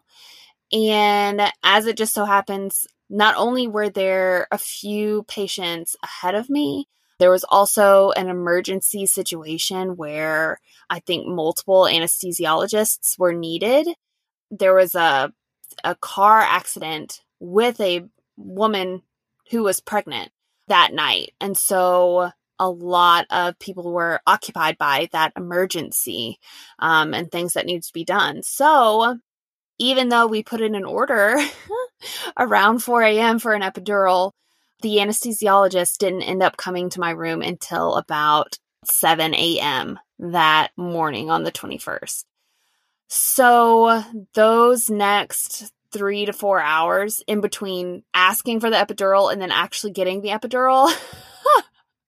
[0.71, 6.49] And as it just so happens, not only were there a few patients ahead of
[6.49, 6.87] me,
[7.19, 13.87] there was also an emergency situation where I think multiple anesthesiologists were needed.
[14.51, 15.33] There was a
[15.83, 18.05] a car accident with a
[18.37, 19.01] woman
[19.51, 20.31] who was pregnant
[20.67, 21.33] that night.
[21.39, 26.39] And so a lot of people were occupied by that emergency
[26.79, 28.41] um, and things that needed to be done.
[28.43, 29.17] So
[29.79, 31.37] even though we put in an order
[32.37, 33.39] around 4 a.m.
[33.39, 34.31] for an epidural,
[34.81, 39.99] the anesthesiologist didn't end up coming to my room until about 7 a.m.
[40.19, 42.25] that morning on the 21st.
[43.09, 49.51] So, those next three to four hours in between asking for the epidural and then
[49.51, 50.93] actually getting the epidural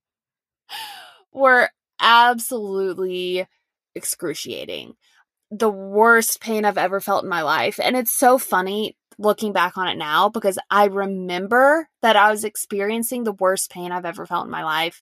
[1.34, 1.70] were
[2.02, 3.48] absolutely
[3.96, 4.96] excruciating
[5.52, 7.80] the worst pain I've ever felt in my life.
[7.82, 12.44] And it's so funny looking back on it now because I remember that I was
[12.44, 15.02] experiencing the worst pain I've ever felt in my life,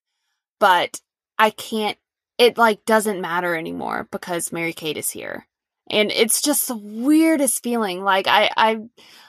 [0.60, 0.99] but
[1.38, 1.97] I can't,
[2.38, 5.47] it like doesn't matter anymore because Mary Kate is here.
[5.89, 8.03] And it's just the weirdest feeling.
[8.03, 8.79] Like I, I,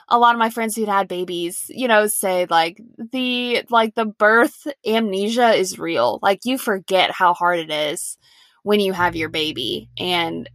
[0.09, 4.05] a lot of my friends who'd had babies, you know, say like the, like the
[4.05, 6.19] birth amnesia is real.
[6.21, 8.17] Like you forget how hard it is
[8.63, 9.89] when you have your baby.
[9.97, 10.49] And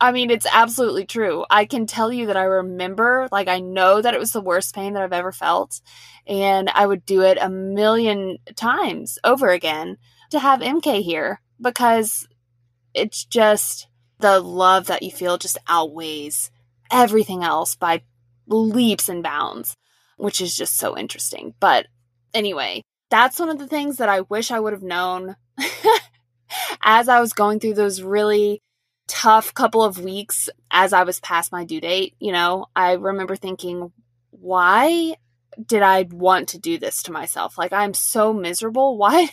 [0.00, 1.44] I mean, it's absolutely true.
[1.48, 4.74] I can tell you that I remember, like, I know that it was the worst
[4.74, 5.80] pain that I've ever felt.
[6.26, 9.96] And I would do it a million times over again
[10.30, 12.26] to have MK here because
[12.92, 16.50] it's just the love that you feel just outweighs
[16.90, 18.02] everything else by
[18.46, 19.76] leaps and bounds,
[20.16, 21.54] which is just so interesting.
[21.60, 21.86] But
[22.32, 25.36] anyway, that's one of the things that I wish I would have known
[26.82, 28.62] as I was going through those really
[29.06, 32.14] tough couple of weeks as I was past my due date.
[32.18, 33.92] You know, I remember thinking,
[34.30, 35.16] why
[35.64, 37.56] did I want to do this to myself?
[37.56, 38.98] Like, I'm so miserable.
[39.04, 39.28] Why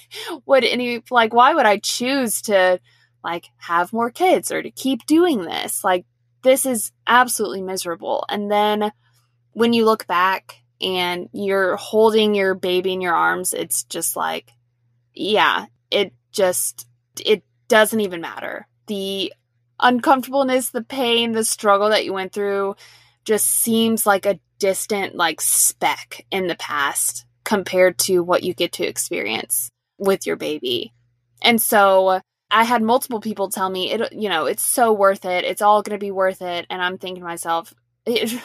[0.45, 2.79] would any, like, why would I choose to,
[3.23, 5.83] like, have more kids or to keep doing this?
[5.83, 6.05] Like,
[6.43, 8.25] this is absolutely miserable.
[8.29, 8.91] And then
[9.53, 14.51] when you look back and you're holding your baby in your arms, it's just like,
[15.13, 16.87] yeah, it just,
[17.23, 18.67] it doesn't even matter.
[18.87, 19.33] The
[19.81, 22.75] uncomfortableness, the pain, the struggle that you went through
[23.25, 28.73] just seems like a distant like speck in the past compared to what you get
[28.73, 30.93] to experience with your baby.
[31.41, 35.43] And so I had multiple people tell me it you know, it's so worth it.
[35.45, 37.73] It's all going to be worth it and I'm thinking to myself
[38.05, 38.39] it,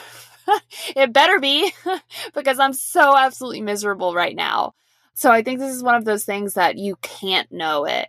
[0.95, 1.71] it better be
[2.33, 4.73] because I'm so absolutely miserable right now.
[5.13, 8.07] So I think this is one of those things that you can't know it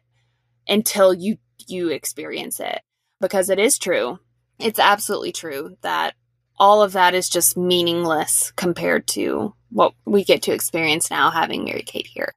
[0.66, 2.80] until you you experience it
[3.20, 4.18] because it is true.
[4.59, 6.14] It's absolutely true that
[6.59, 11.64] all of that is just meaningless compared to what we get to experience now having
[11.64, 12.35] Mary Kate here.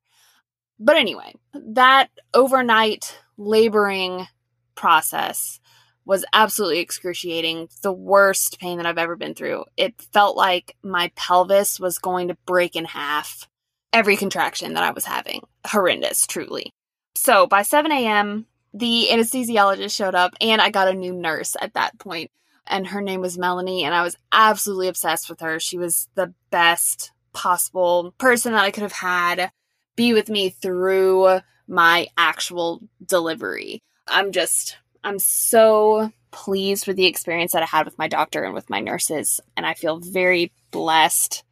[0.80, 4.28] But anyway, that overnight laboring
[4.76, 5.60] process
[6.06, 7.70] was absolutely excruciating.
[7.84, 9.66] The worst pain that I've ever been through.
[9.78, 13.48] It felt like my pelvis was going to break in half
[13.94, 15.42] every contraction that I was having.
[15.68, 16.74] Horrendous, truly.
[17.16, 21.74] So by 7 a.m., the anesthesiologist showed up and I got a new nurse at
[21.74, 22.32] that point
[22.68, 25.60] and her name was Melanie and I was absolutely obsessed with her.
[25.60, 29.52] She was the best possible person that I could have had
[29.96, 33.84] be with me through my actual delivery.
[34.08, 38.54] I'm just I'm so pleased with the experience that I had with my doctor and
[38.54, 41.44] with my nurses and I feel very blessed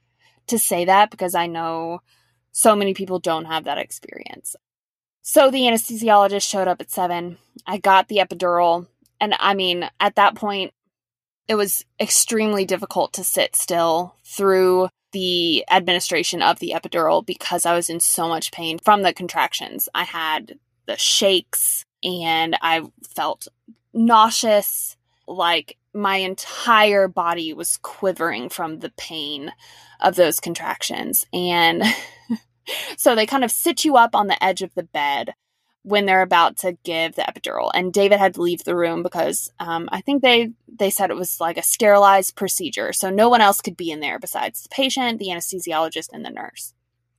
[0.48, 2.00] to say that because I know
[2.52, 4.56] so many people don't have that experience.
[5.32, 7.38] So the anesthesiologist showed up at seven.
[7.68, 8.88] I got the epidural.
[9.22, 10.74] And I mean, at that point,
[11.48, 17.76] it was extremely difficult to sit still through the administration of the epidural because I
[17.76, 19.88] was in so much pain from the contractions.
[19.94, 23.48] I had the shakes and I felt
[23.94, 29.52] nauseous, like my entire body was quivering from the pain
[30.00, 31.28] of those contractions.
[31.32, 31.84] And
[32.98, 35.34] so they kind of sit you up on the edge of the bed
[35.84, 37.72] when they're about to give the epidural.
[37.74, 41.18] And david had to leave the room because um, i think they they said it
[41.18, 42.94] was like a sterilized procedure.
[42.94, 46.30] So no one else could be in there besides the patient the anesthesiologist and the
[46.30, 46.74] nurse.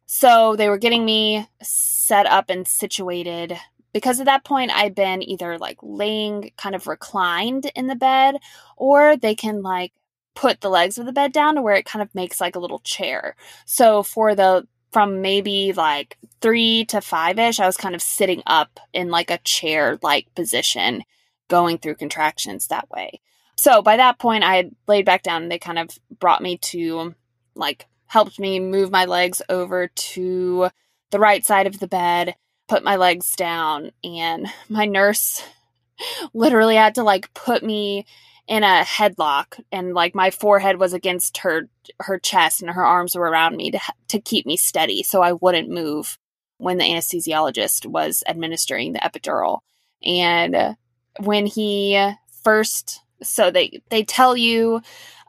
[0.06, 3.56] So they were getting me set up and situated.
[3.92, 8.36] Because at that point i'd been either like laying kind of reclined in the bed
[8.76, 9.92] or they can like
[10.34, 12.60] put the legs of the bed down to where it kind of makes like a
[12.60, 13.34] little chair.
[13.66, 18.42] So for the from maybe like three to five ish, I was kind of sitting
[18.46, 21.04] up in like a chair like position,
[21.48, 23.20] going through contractions that way.
[23.56, 27.14] So by that point, I had laid back down they kind of brought me to
[27.54, 30.70] like helped me move my legs over to
[31.10, 32.34] the right side of the bed,
[32.68, 35.42] put my legs down, and my nurse
[36.34, 38.06] literally had to like put me
[38.48, 41.68] in a headlock and like my forehead was against her
[42.00, 45.32] her chest and her arms were around me to to keep me steady so I
[45.32, 46.18] wouldn't move
[46.60, 49.60] when the anesthesiologist was administering the epidural.
[50.04, 50.76] And
[51.18, 52.12] when he
[52.42, 54.80] first so they they tell you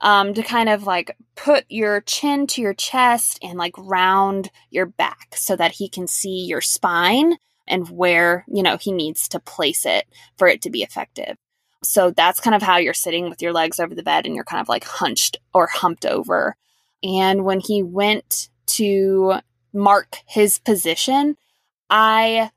[0.01, 4.85] um, to kind of like put your chin to your chest and like round your
[4.85, 7.35] back so that he can see your spine
[7.67, 10.05] and where you know he needs to place it
[10.37, 11.37] for it to be effective
[11.83, 14.43] so that's kind of how you're sitting with your legs over the bed and you're
[14.43, 16.55] kind of like hunched or humped over.
[17.03, 19.35] And when he went to
[19.73, 21.37] mark his position,
[21.89, 22.51] I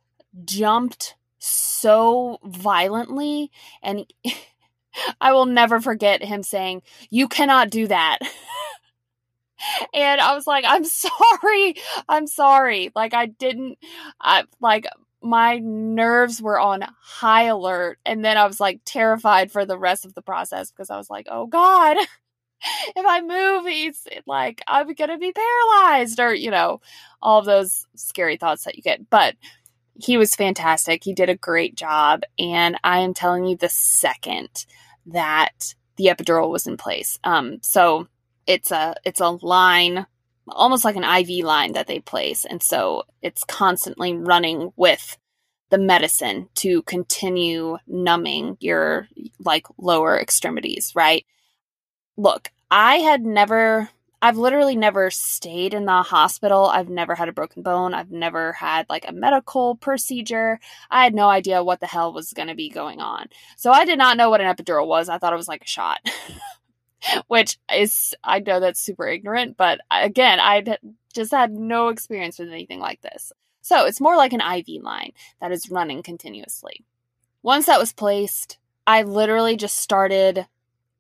[0.44, 3.50] jumped so violently
[3.82, 4.06] and
[5.20, 8.18] I will never forget him saying, You cannot do that.
[9.94, 11.76] and I was like, I'm sorry.
[12.08, 12.90] I'm sorry.
[12.94, 13.78] Like, I didn't,
[14.20, 14.86] I, like,
[15.24, 17.98] my nerves were on high alert.
[18.04, 21.08] And then I was like terrified for the rest of the process because I was
[21.08, 21.96] like, oh God,
[22.96, 26.80] if I move, he's like, I'm going to be paralyzed or, you know,
[27.22, 29.08] all those scary thoughts that you get.
[29.08, 29.36] But
[29.94, 31.02] he was fantastic.
[31.02, 32.22] He did a great job.
[32.38, 34.66] And I am telling you the second
[35.06, 37.18] that the epidural was in place.
[37.24, 38.08] Um, so
[38.46, 40.06] it's a, it's a line
[40.48, 42.44] almost like an IV line that they place.
[42.44, 45.16] And so it's constantly running with
[45.70, 49.08] the medicine to continue numbing your
[49.40, 51.24] like lower extremities, right?
[52.16, 53.88] Look, I had never
[54.24, 56.64] I've literally never stayed in the hospital.
[56.64, 57.92] I've never had a broken bone.
[57.92, 60.60] I've never had like a medical procedure.
[60.90, 63.26] I had no idea what the hell was going to be going on.
[63.58, 65.10] So I did not know what an epidural was.
[65.10, 66.00] I thought it was like a shot.
[67.28, 70.78] which is I know that's super ignorant, but again, I
[71.12, 73.32] just had no experience with anything like this.
[73.62, 76.84] So it's more like an IV line that is running continuously.
[77.42, 80.46] Once that was placed, I literally just started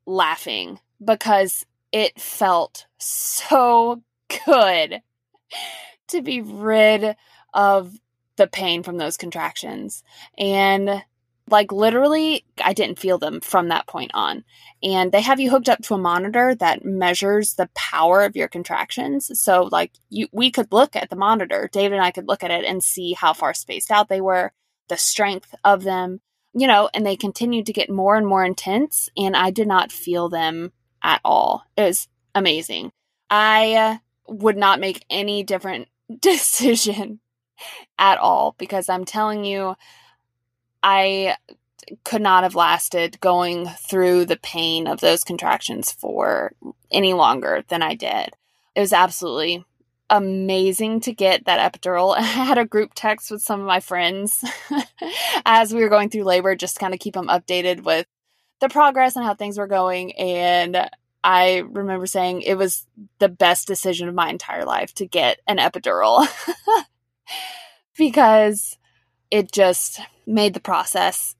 [0.06, 4.02] laughing because it felt so
[4.46, 5.02] good
[6.08, 7.16] to be rid
[7.52, 7.92] of
[8.36, 10.02] the pain from those contractions.
[10.36, 11.02] And
[11.50, 14.44] like literally, I didn't feel them from that point on.
[14.82, 18.48] And they have you hooked up to a monitor that measures the power of your
[18.48, 19.30] contractions.
[19.38, 22.50] So like you we could look at the monitor, David and I could look at
[22.50, 24.52] it and see how far spaced out they were,
[24.88, 26.20] the strength of them,
[26.54, 29.92] you know, and they continued to get more and more intense and I did not
[29.92, 30.72] feel them
[31.02, 31.64] at all.
[31.76, 32.90] It was amazing.
[33.28, 33.96] I uh,
[34.28, 35.88] would not make any different
[36.20, 37.20] decision
[37.98, 39.76] at all because I'm telling you
[40.84, 41.36] I
[42.04, 46.52] could not have lasted going through the pain of those contractions for
[46.90, 48.28] any longer than I did.
[48.74, 49.64] It was absolutely
[50.10, 52.14] amazing to get that epidural.
[52.18, 54.44] I had a group text with some of my friends
[55.46, 58.06] as we were going through labor, just kind of keep them updated with
[58.60, 60.12] the progress and how things were going.
[60.16, 60.88] And
[61.22, 62.86] I remember saying it was
[63.20, 66.28] the best decision of my entire life to get an epidural
[67.96, 68.76] because
[69.30, 71.36] it just made the process,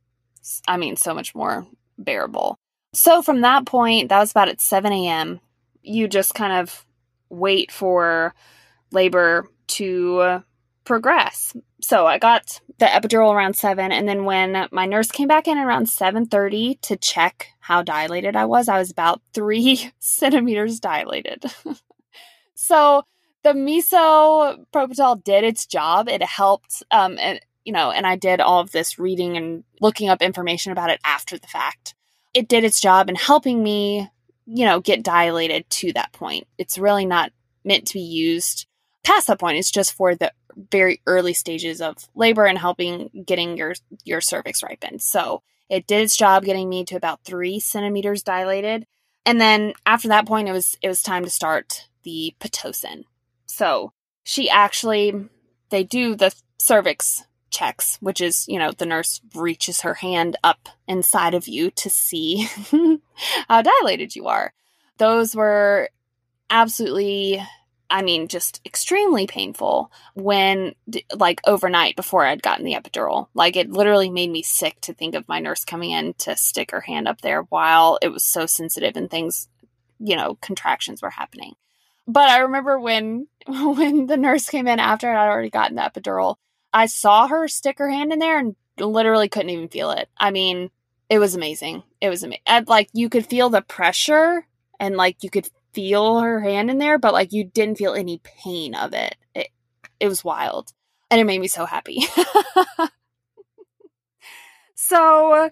[0.67, 1.67] I mean, so much more
[1.99, 2.57] bearable.
[2.93, 5.41] So from that point, that was about at 7 a.m.,
[5.83, 6.87] you just kind of
[7.29, 8.35] wait for
[8.91, 10.43] labor to
[10.85, 11.55] progress.
[11.81, 15.59] So I got the epidural around 7 and then when my nurse came back in
[15.59, 21.45] around 7:30 to check how dilated I was, I was about 3 centimeters dilated.
[22.55, 23.03] so
[23.43, 26.09] the misoprostol did its job.
[26.09, 27.19] It helped um,
[27.65, 31.01] you know, and I did all of this reading and looking up information about it
[31.05, 31.95] after the fact.
[32.33, 34.11] It did its job in helping me,
[34.47, 36.47] you know, get dilated to that point.
[36.59, 37.33] It's really not
[37.65, 38.67] meant to be used
[39.05, 39.59] past that point.
[39.59, 40.33] It's just for the
[40.71, 45.03] very early stages of labor and helping getting your your cervix ripened.
[45.03, 48.87] So it did its job getting me to about three centimeters dilated.
[49.27, 53.05] And then after that point it was it was time to start the Pitocin.
[53.47, 53.93] So
[54.23, 55.29] she actually
[55.71, 60.69] they do the cervix checks, which is, you know, the nurse reaches her hand up
[60.89, 62.49] inside of you to see
[63.49, 64.53] how dilated you are.
[64.99, 65.89] Those were
[66.51, 67.43] absolutely,
[67.89, 70.75] I mean, just extremely painful when,
[71.15, 73.29] like, overnight before I'd gotten the epidural.
[73.35, 76.73] Like, it literally made me sick to think of my nurse coming in to stick
[76.73, 79.49] her hand up there while it was so sensitive and things,
[79.99, 81.55] you know, contractions were happening.
[82.07, 86.37] But I remember when when the nurse came in after I'd already gotten the epidural,
[86.75, 90.09] I saw her stick her hand in there and literally couldn't even feel it.
[90.19, 90.71] I mean,
[91.09, 91.85] it was amazing.
[92.01, 92.43] It was amazing.
[92.67, 94.47] Like you could feel the pressure
[94.81, 98.21] and like you could feel her hand in there, but like you didn't feel any
[98.25, 99.15] pain of it.
[99.35, 99.51] It,
[100.01, 100.73] it was wild.
[101.11, 102.03] And it made me so happy.
[104.75, 105.51] so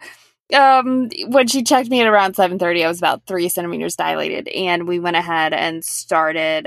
[0.53, 4.87] um when she checked me at around 7.30 i was about three centimeters dilated and
[4.87, 6.66] we went ahead and started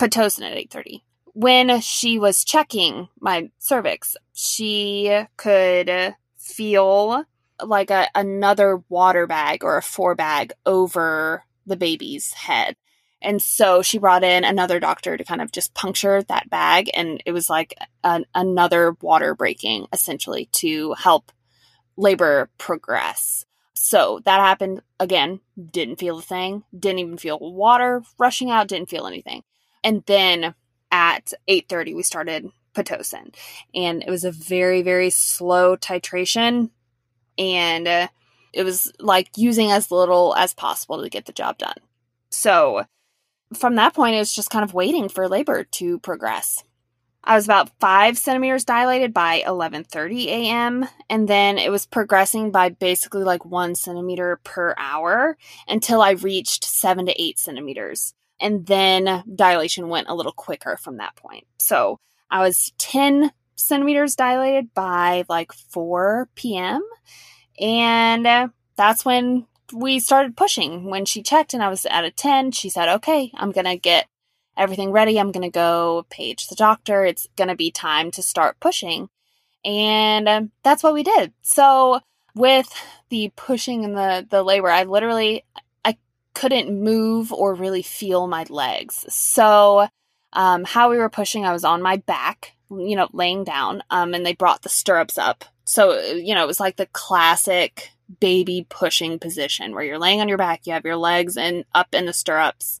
[0.00, 1.02] pitocin at 8.30
[1.34, 7.24] when she was checking my cervix, she could feel
[7.64, 12.76] like a, another water bag or a forebag over the baby's head.
[13.22, 16.90] And so she brought in another doctor to kind of just puncture that bag.
[16.94, 21.30] And it was like an, another water breaking essentially to help
[21.96, 23.44] labor progress.
[23.74, 28.88] So that happened again, didn't feel a thing, didn't even feel water rushing out, didn't
[28.88, 29.42] feel anything.
[29.84, 30.54] And then
[30.90, 33.34] at 8:30 we started pitocin
[33.74, 36.70] and it was a very very slow titration
[37.38, 38.08] and uh,
[38.52, 41.78] it was like using as little as possible to get the job done.
[42.30, 42.84] So
[43.54, 46.62] from that point it was just kind of waiting for labor to progress.
[47.22, 50.88] I was about five centimeters dilated by 11:30 a.m.
[51.08, 55.36] and then it was progressing by basically like one centimeter per hour
[55.68, 60.96] until I reached seven to eight centimeters, and then dilation went a little quicker from
[60.96, 61.46] that point.
[61.58, 61.98] So
[62.30, 66.82] I was 10 centimeters dilated by like 4 p.m.
[67.60, 70.84] and that's when we started pushing.
[70.84, 74.06] When she checked and I was at a 10, she said, "Okay, I'm gonna get
[74.60, 75.18] everything ready.
[75.18, 77.04] I'm going to go page the doctor.
[77.04, 79.08] It's going to be time to start pushing.
[79.64, 81.32] And um, that's what we did.
[81.42, 82.00] So
[82.34, 82.72] with
[83.08, 85.44] the pushing and the, the labor, I literally,
[86.34, 89.04] couldn't move or really feel my legs.
[89.08, 89.88] So
[90.32, 94.14] um, how we were pushing, I was on my back, you know, laying down, um,
[94.14, 95.44] and they brought the stirrups up.
[95.64, 100.28] So, you know, it was like the classic baby pushing position where you're laying on
[100.28, 102.80] your back, you have your legs and up in the stirrups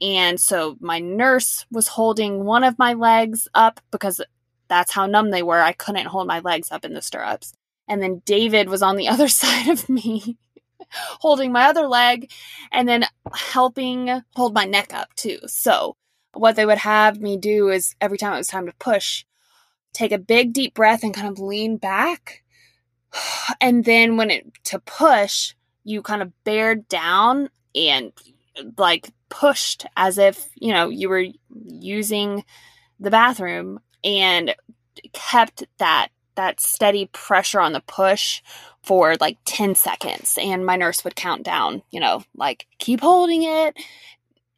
[0.00, 4.20] and so my nurse was holding one of my legs up because
[4.68, 5.60] that's how numb they were.
[5.60, 7.52] I couldn't hold my legs up in the stirrups.
[7.88, 10.36] And then David was on the other side of me,
[11.20, 12.30] holding my other leg
[12.72, 13.04] and then
[13.34, 15.38] helping hold my neck up too.
[15.46, 15.96] So
[16.34, 19.24] what they would have me do is every time it was time to push,
[19.92, 22.42] take a big deep breath and kind of lean back.
[23.60, 28.12] And then when it to push, you kind of bear down and
[28.76, 31.24] like pushed as if, you know, you were
[31.64, 32.44] using
[33.00, 34.54] the bathroom and
[35.12, 38.42] kept that that steady pressure on the push
[38.88, 43.42] for like 10 seconds and my nurse would count down, you know, like keep holding
[43.42, 43.76] it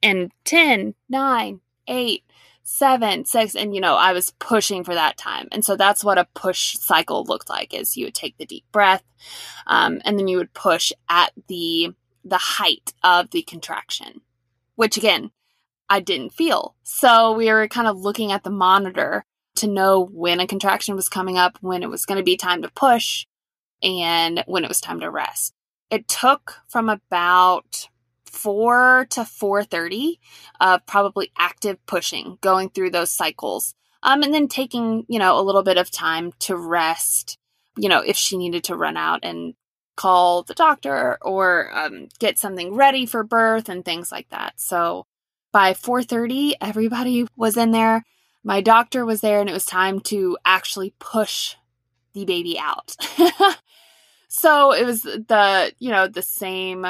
[0.04, 2.22] and 10, 9, 8,
[2.62, 5.48] seven, six, and you know, I was pushing for that time.
[5.50, 8.64] And so that's what a push cycle looked like is you would take the deep
[8.70, 9.02] breath,
[9.66, 11.92] um, and then you would push at the
[12.24, 14.20] the height of the contraction,
[14.76, 15.32] which again,
[15.88, 16.76] I didn't feel.
[16.84, 19.24] So we were kind of looking at the monitor
[19.56, 22.62] to know when a contraction was coming up, when it was going to be time
[22.62, 23.26] to push,
[23.82, 25.54] and when it was time to rest.
[25.90, 27.88] It took from about
[28.26, 30.18] 4 to 4:30
[30.60, 33.74] of probably active pushing, going through those cycles.
[34.02, 37.36] Um, and then taking, you know, a little bit of time to rest,
[37.76, 39.54] you know, if she needed to run out and
[39.96, 44.54] call the doctor or um, get something ready for birth and things like that.
[44.56, 45.06] So
[45.52, 48.04] by 4:30, everybody was in there.
[48.42, 51.56] My doctor was there, and it was time to actually push
[52.14, 52.96] the baby out.
[54.32, 56.86] so it was the you know the same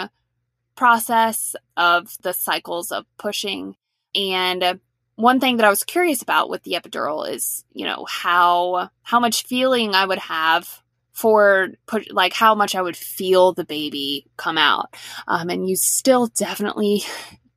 [0.76, 3.74] process of the cycles of pushing
[4.14, 4.80] and
[5.20, 9.20] one thing that I was curious about with the epidural is, you know, how how
[9.20, 10.82] much feeling I would have
[11.12, 14.94] for put like how much I would feel the baby come out.
[15.28, 17.02] Um, and you still definitely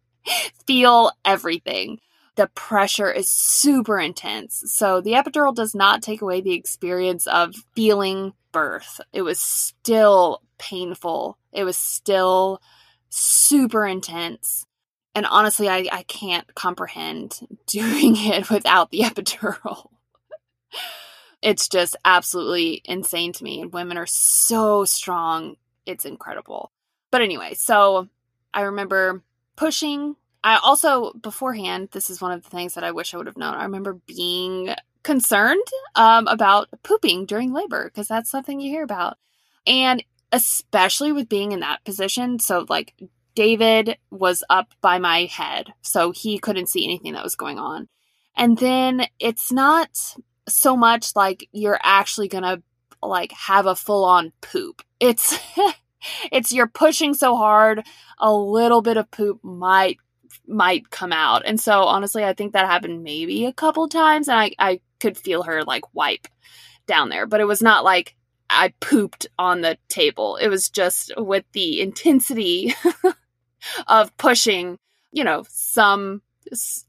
[0.68, 2.00] feel everything.
[2.36, 4.64] The pressure is super intense.
[4.66, 9.02] So the epidural does not take away the experience of feeling birth.
[9.12, 11.38] It was still painful.
[11.52, 12.62] It was still
[13.10, 14.66] super intense.
[15.14, 19.90] And honestly, I, I can't comprehend doing it without the epidural
[21.44, 23.62] it's just absolutely insane to me.
[23.62, 25.58] And women are so strong.
[25.86, 26.72] It's incredible.
[27.12, 28.08] But anyway, so
[28.54, 29.22] I remember
[29.56, 30.16] pushing.
[30.44, 33.38] I also, beforehand, this is one of the things that I wish I would have
[33.38, 33.54] known.
[33.54, 34.74] I remember being
[35.04, 39.18] concerned um, about pooping during labor because that's something you hear about.
[39.68, 42.40] And especially with being in that position.
[42.40, 42.94] So, like,
[43.36, 47.88] David was up by my head, so he couldn't see anything that was going on.
[48.36, 50.16] And then it's not
[50.48, 52.62] so much like you're actually gonna
[53.02, 54.82] like have a full on poop.
[55.00, 55.38] It's
[56.32, 57.86] it's you're pushing so hard,
[58.20, 59.98] a little bit of poop might
[60.48, 61.44] might come out.
[61.46, 65.18] And so honestly, I think that happened maybe a couple times and I, I could
[65.18, 66.28] feel her like wipe
[66.88, 67.26] down there.
[67.26, 68.16] But it was not like
[68.50, 70.36] I pooped on the table.
[70.38, 72.76] It was just with the intensity
[73.88, 74.78] of pushing,
[75.12, 76.22] you know, some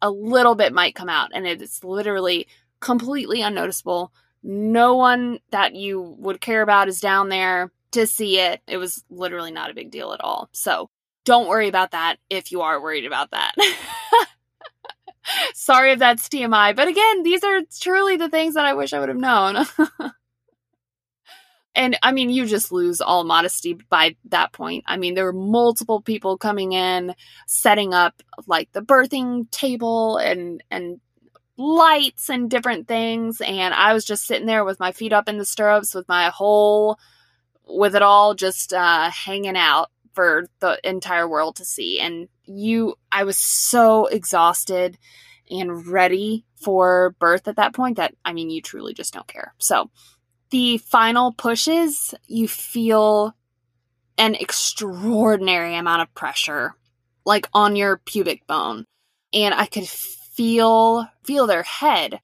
[0.03, 2.47] a little bit might come out and it's literally
[2.81, 4.13] completely unnoticeable.
[4.43, 8.61] No one that you would care about is down there to see it.
[8.67, 10.49] It was literally not a big deal at all.
[10.53, 10.91] So
[11.25, 13.55] don't worry about that if you are worried about that.
[15.55, 19.01] Sorry if that's TMI, but again, these are truly the things that I wish I
[19.01, 19.65] would have known.
[21.75, 24.85] and I mean, you just lose all modesty by that point.
[24.87, 27.15] I mean, there were multiple people coming in,
[27.47, 31.01] setting up like the birthing table and and
[31.57, 33.41] lights and different things.
[33.41, 36.29] And I was just sitting there with my feet up in the stirrups with my
[36.29, 36.99] whole,
[37.67, 42.01] with it all just uh, hanging out for the entire world to see.
[42.01, 44.99] And you, I was so exhausted
[45.51, 49.55] and ready for birth at that point that, I mean, you truly just don't care.
[49.59, 49.91] So
[50.51, 53.35] the final pushes, you feel
[54.17, 56.75] an extraordinary amount of pressure,
[57.27, 58.85] like on your pubic bone.
[59.33, 62.21] And I could feel feel their head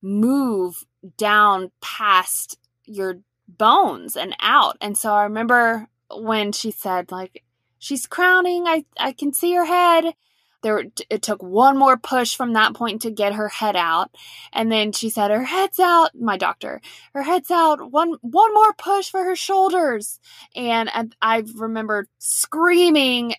[0.00, 0.84] move
[1.16, 3.16] down past your
[3.48, 4.76] bones and out.
[4.80, 7.42] And so I remember when she said like
[7.78, 10.14] she's crowning, I I can see her head.
[10.62, 14.14] There it took one more push from that point to get her head out.
[14.52, 16.80] And then she said her head's out, my doctor.
[17.14, 17.90] Her head's out.
[17.90, 20.20] One one more push for her shoulders.
[20.54, 23.34] And I, I remember screaming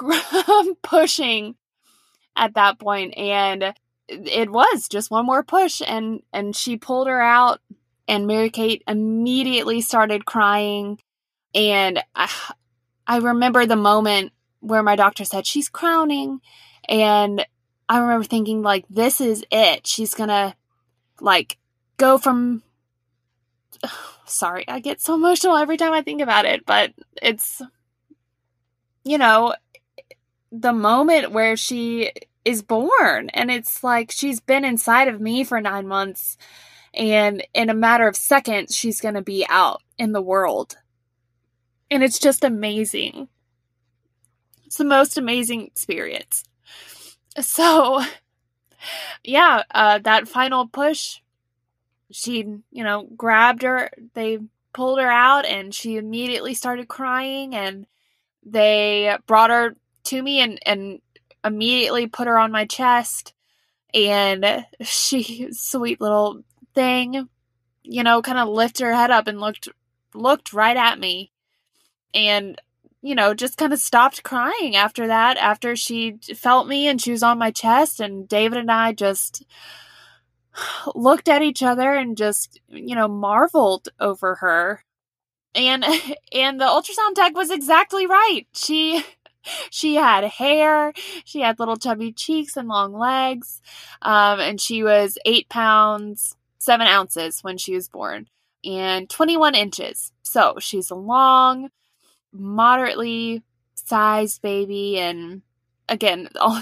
[0.82, 1.54] pushing
[2.36, 3.74] at that point and
[4.08, 7.60] it was just one more push and and she pulled her out
[8.06, 10.98] and Mary Kate immediately started crying
[11.54, 12.30] and I
[13.06, 16.40] I remember the moment where my doctor said she's crowning
[16.88, 17.44] and
[17.88, 20.54] I remember thinking like this is it she's going to
[21.20, 21.58] like
[21.96, 22.62] go from
[24.26, 27.60] sorry I get so emotional every time I think about it but it's
[29.04, 29.54] you know
[30.50, 32.12] the moment where she
[32.44, 33.30] is born.
[33.30, 36.36] And it's like she's been inside of me for nine months.
[36.92, 40.76] And in a matter of seconds, she's going to be out in the world.
[41.94, 43.28] And it's just amazing.
[44.66, 46.42] It's the most amazing experience.
[47.40, 48.02] So,
[49.22, 51.20] yeah, uh, that final push,
[52.10, 52.38] she,
[52.72, 53.90] you know, grabbed her.
[54.14, 54.40] They
[54.72, 57.54] pulled her out and she immediately started crying.
[57.54, 57.86] And
[58.44, 59.76] they brought her
[60.06, 61.00] to me and, and
[61.44, 63.34] immediately put her on my chest
[63.94, 66.42] and she sweet little
[66.74, 67.28] thing
[67.84, 69.68] you know kind of lifted her head up and looked
[70.14, 71.30] looked right at me
[72.14, 72.60] and
[73.02, 77.10] you know just kind of stopped crying after that after she felt me and she
[77.10, 79.44] was on my chest and David and I just
[80.94, 84.84] looked at each other and just you know marveled over her
[85.54, 85.84] and
[86.32, 89.04] and the ultrasound tech was exactly right she
[89.70, 90.92] she had hair,
[91.24, 93.60] she had little chubby cheeks and long legs,
[94.02, 98.28] um, and she was eight pounds, seven ounces when she was born,
[98.64, 100.12] and 21 inches.
[100.22, 101.70] So she's long,
[102.34, 103.42] moderately
[103.74, 105.42] sized baby, and
[105.88, 106.60] again, all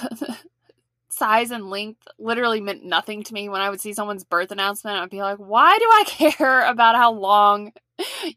[1.08, 4.98] size and length literally meant nothing to me when I would see someone's birth announcement.
[4.98, 7.72] I'd be like, why do I care about how long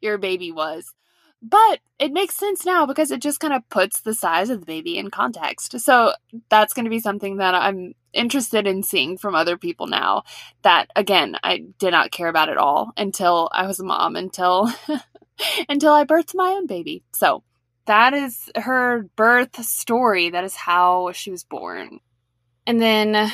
[0.02, 0.94] your baby was?
[1.42, 4.66] But it makes sense now because it just kind of puts the size of the
[4.66, 5.80] baby in context.
[5.80, 6.14] So
[6.50, 10.24] that's going to be something that I'm interested in seeing from other people now
[10.64, 14.72] that again, I did not care about at all until I was a mom until
[15.70, 17.04] until I birthed my own baby.
[17.14, 17.44] So
[17.86, 20.30] that is her birth story.
[20.30, 22.00] That is how she was born.
[22.66, 23.32] And then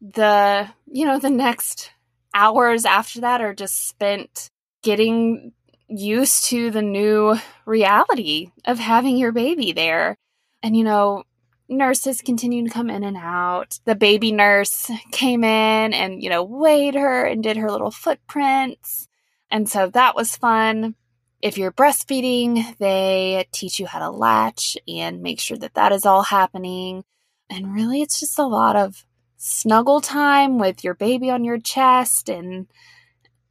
[0.00, 1.92] the, you know, the next
[2.34, 4.50] hours after that are just spent
[4.82, 5.52] getting
[5.88, 7.36] used to the new
[7.66, 10.16] reality of having your baby there.
[10.62, 11.24] And, you know,
[11.68, 13.78] nurses continue to come in and out.
[13.84, 19.08] The baby nurse came in and, you know, weighed her and did her little footprints.
[19.50, 20.96] And so that was fun.
[21.44, 26.06] If you're breastfeeding, they teach you how to latch and make sure that that is
[26.06, 27.04] all happening.
[27.50, 29.06] And really, it's just a lot of
[29.38, 32.68] snuggle time with your baby on your chest and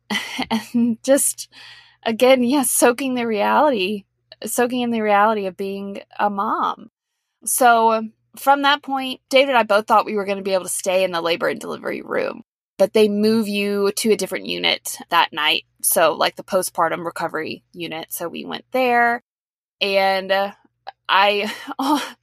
[0.74, 1.50] and just
[2.06, 4.06] again, yes, soaking the reality,
[4.46, 6.92] soaking in the reality of being a mom.
[7.46, 10.66] So from that point, David and I both thought we were going to be able
[10.66, 12.44] to stay in the labor and delivery room,
[12.78, 15.64] but they move you to a different unit that night.
[15.82, 18.12] So, like the postpartum recovery unit.
[18.12, 19.24] So, we went there
[19.82, 20.52] and uh,
[21.08, 22.14] I, I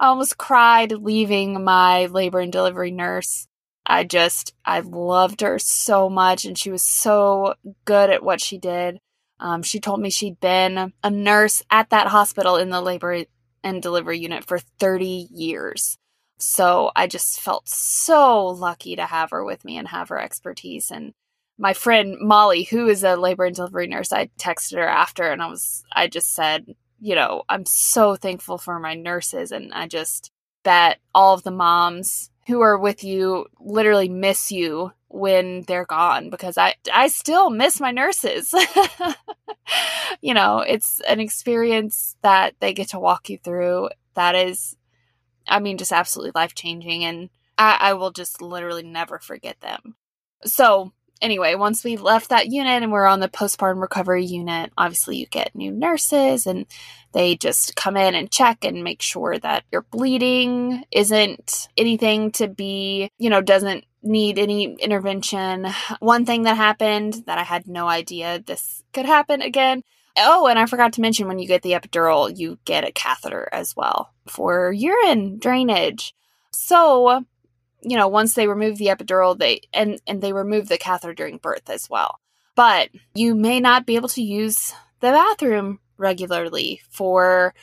[0.00, 3.46] almost cried leaving my labor and delivery nurse.
[3.84, 7.54] I just, I loved her so much and she was so
[7.84, 9.00] good at what she did.
[9.40, 13.24] Um, she told me she'd been a nurse at that hospital in the labor
[13.62, 15.96] and delivery unit for 30 years.
[16.38, 20.90] So I just felt so lucky to have her with me and have her expertise.
[20.90, 21.12] And
[21.58, 25.42] my friend Molly, who is a labor and delivery nurse, I texted her after and
[25.42, 29.52] I was, I just said, you know, I'm so thankful for my nurses.
[29.52, 30.30] And I just
[30.62, 36.30] bet all of the moms who are with you literally miss you when they're gone
[36.30, 38.54] because I I still miss my nurses.
[40.20, 44.76] you know, it's an experience that they get to walk you through that is
[45.48, 49.96] I mean just absolutely life changing and I, I will just literally never forget them.
[50.44, 55.16] So anyway, once we left that unit and we're on the postpartum recovery unit, obviously
[55.16, 56.66] you get new nurses and
[57.12, 62.48] they just come in and check and make sure that your bleeding isn't anything to
[62.48, 65.66] be, you know, doesn't need any intervention.
[66.00, 69.82] One thing that happened that I had no idea this could happen again.
[70.18, 73.48] Oh, and I forgot to mention when you get the epidural, you get a catheter
[73.52, 76.14] as well for urine drainage.
[76.52, 77.24] So,
[77.82, 81.38] you know, once they remove the epidural, they and and they remove the catheter during
[81.38, 82.18] birth as well.
[82.54, 87.54] But you may not be able to use the bathroom regularly for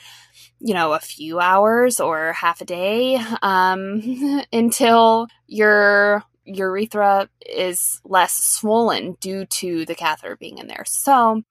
[0.60, 8.32] you know a few hours or half a day um, until your urethra is less
[8.32, 11.42] swollen due to the catheter being in there so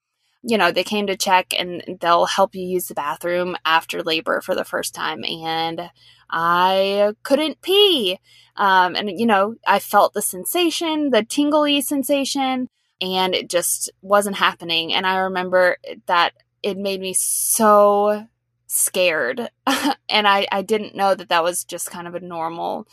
[0.46, 4.40] you know they came to check and they'll help you use the bathroom after labor
[4.40, 5.90] for the first time and
[6.30, 8.18] i couldn't pee
[8.56, 12.68] um, and you know i felt the sensation the tingly sensation
[13.00, 15.76] and it just wasn't happening and i remember
[16.06, 16.32] that
[16.62, 18.26] it made me so
[18.66, 19.48] scared.
[20.08, 22.86] and I, I didn't know that that was just kind of a normal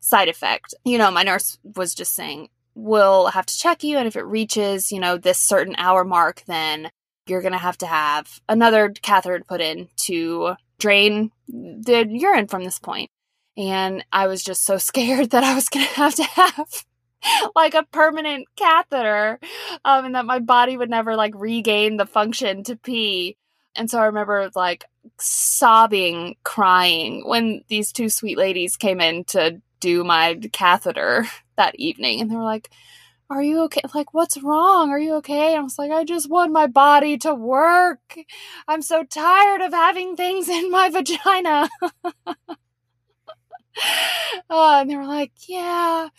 [0.00, 0.74] side effect.
[0.84, 3.96] You know, my nurse was just saying, we'll have to check you.
[3.96, 6.90] And if it reaches, you know, this certain hour mark, then
[7.26, 12.64] you're going to have to have another catheter put in to drain the urine from
[12.64, 13.10] this point.
[13.56, 16.84] And I was just so scared that I was going to have to have
[17.54, 19.38] like a permanent catheter
[19.84, 23.36] um, and that my body would never like regain the function to pee
[23.74, 24.84] and so i remember like
[25.18, 31.24] sobbing crying when these two sweet ladies came in to do my catheter
[31.56, 32.70] that evening and they were like
[33.34, 33.80] are you okay?
[33.92, 34.90] Like, what's wrong?
[34.90, 35.56] Are you okay?
[35.56, 38.16] I was like, I just want my body to work.
[38.68, 41.68] I'm so tired of having things in my vagina.
[44.48, 46.10] uh, and they were like, yeah,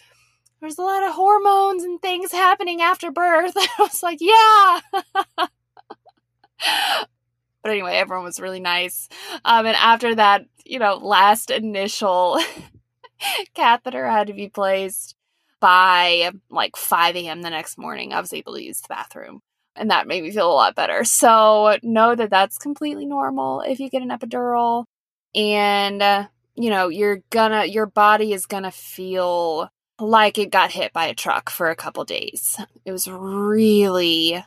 [0.59, 3.53] there's a lot of hormones and things happening after birth.
[3.55, 4.81] I was like, yeah.
[5.37, 9.07] but anyway, everyone was really nice.
[9.45, 12.41] Um, and after that, you know, last initial
[13.53, 15.14] catheter had to be placed
[15.59, 17.41] by like 5 a.m.
[17.41, 19.41] the next morning, I was able to use the bathroom.
[19.75, 21.03] And that made me feel a lot better.
[21.03, 24.85] So know that that's completely normal if you get an epidural.
[25.33, 30.93] And, uh, you know, you're gonna, your body is gonna feel like it got hit
[30.93, 32.57] by a truck for a couple days.
[32.85, 34.43] It was really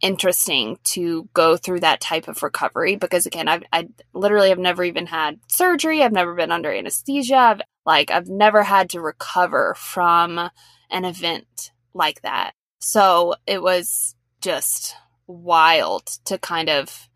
[0.00, 4.84] interesting to go through that type of recovery because again I've I literally have never
[4.84, 9.74] even had surgery I've never been under anesthesia I've, like I've never had to recover
[9.74, 10.50] from
[10.90, 14.94] an event like that so it was just
[15.26, 17.08] wild to kind of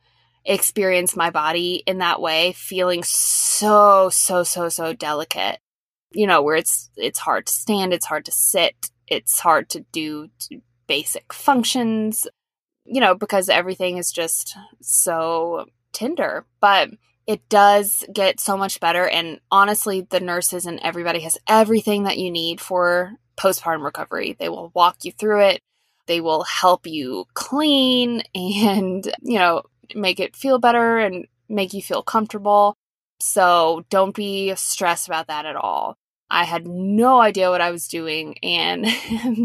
[0.45, 5.59] experience my body in that way feeling so so so so delicate
[6.13, 9.85] you know, where it's it's hard to stand, it's hard to sit, it's hard to
[9.93, 10.29] do
[10.87, 12.27] basic functions,
[12.85, 16.47] you know, because everything is just so tender.
[16.61, 16.91] But
[17.31, 22.19] it does get so much better and honestly the nurses and everybody has everything that
[22.19, 24.35] you need for postpartum recovery.
[24.37, 25.61] They will walk you through it.
[26.09, 29.63] They will help you clean and, you know,
[29.95, 32.75] make it feel better and make you feel comfortable.
[33.21, 35.97] So don't be stressed about that at all.
[36.29, 38.87] I had no idea what I was doing and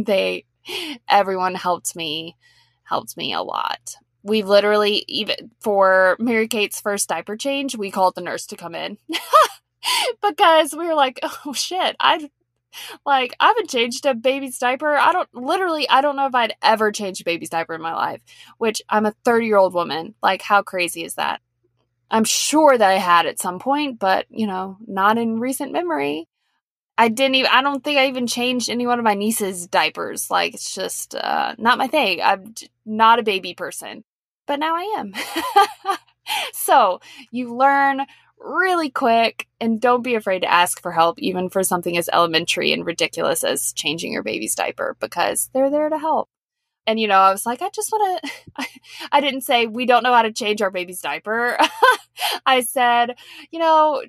[0.08, 0.46] they
[1.08, 2.36] everyone helped me
[2.86, 3.98] helped me a lot.
[4.26, 8.74] We literally even for Mary Kate's first diaper change, we called the nurse to come
[8.74, 8.98] in.
[10.22, 12.28] because we were like, "Oh shit, I've
[13.06, 14.96] like I haven't changed a baby's diaper.
[14.96, 17.94] I don't literally I don't know if I'd ever changed a baby's diaper in my
[17.94, 18.22] life,
[18.58, 20.16] which I'm a 30-year-old woman.
[20.24, 21.40] Like how crazy is that?
[22.10, 26.28] I'm sure that I had at some point, but you know, not in recent memory.
[26.98, 30.32] I didn't even, I don't think I even changed any one of my niece's diapers.
[30.32, 32.22] Like, it's just uh, not my thing.
[32.22, 32.54] I'm
[32.86, 34.06] not a baby person,
[34.46, 35.14] but now I am.
[36.54, 37.00] so
[37.32, 38.06] you learn
[38.40, 42.74] really quick and don't be afraid to ask for help, even for something as elementary
[42.74, 46.30] and ridiculous as changing your baby's diaper, because they're there to help.
[46.88, 48.66] And, you know, I was like, I just want to,
[49.12, 51.58] I didn't say we don't know how to change our baby's diaper.
[52.46, 53.18] I said,
[53.52, 54.04] you know,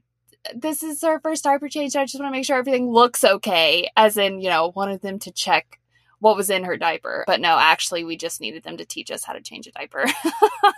[0.54, 1.96] this is our first diaper change.
[1.96, 3.88] I just want to make sure everything looks okay.
[3.96, 5.80] As in, you know, wanted them to check
[6.18, 7.24] what was in her diaper.
[7.26, 10.06] But no, actually, we just needed them to teach us how to change a diaper.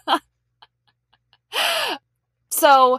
[2.51, 2.99] so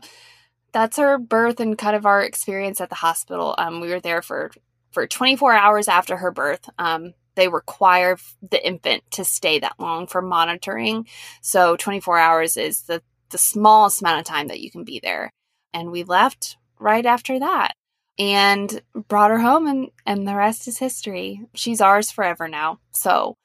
[0.71, 3.55] that's her birth and kind of our experience at the hospital.
[3.57, 4.51] Um, we were there for
[4.91, 6.67] for 24 hours after her birth.
[6.79, 11.07] Um, they require the infant to stay that long for monitoring.
[11.41, 15.31] So 24 hours is the the smallest amount of time that you can be there.
[15.73, 17.75] And we left right after that.
[18.19, 21.41] And brought her home and and the rest is history.
[21.55, 22.79] She's ours forever now.
[22.91, 23.37] So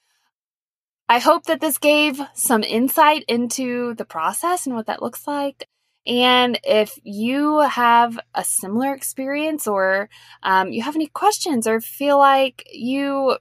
[1.08, 5.68] I hope that this gave some insight into the process and what that looks like.
[6.06, 10.08] And if you have a similar experience or
[10.42, 13.38] um, you have any questions or feel like you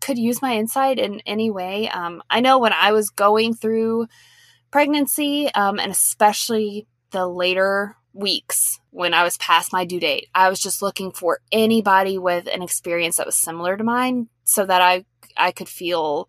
[0.00, 4.06] could use my insight in any way, um, I know when I was going through
[4.70, 10.48] pregnancy um, and especially the later weeks when I was past my due date, I
[10.48, 14.80] was just looking for anybody with an experience that was similar to mine so that
[14.80, 15.04] I
[15.36, 16.28] I could feel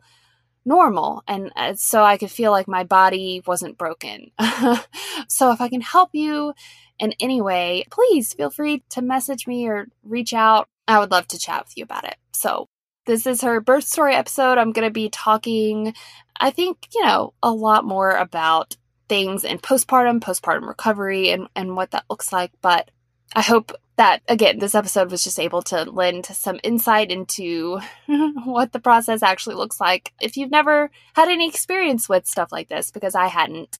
[0.65, 4.31] normal and uh, so I could feel like my body wasn't broken.
[5.27, 6.53] so if I can help you
[6.97, 10.67] in any way, please feel free to message me or reach out.
[10.87, 12.15] I would love to chat with you about it.
[12.33, 12.67] So
[13.05, 14.57] this is her birth story episode.
[14.57, 15.93] I'm going to be talking,
[16.39, 18.75] I think, you know, a lot more about
[19.07, 22.51] things in postpartum, postpartum recovery, and, and what that looks like.
[22.61, 22.89] But
[23.35, 27.79] I hope that again this episode was just able to lend some insight into
[28.43, 30.13] what the process actually looks like.
[30.21, 33.77] If you've never had any experience with stuff like this because i hadn't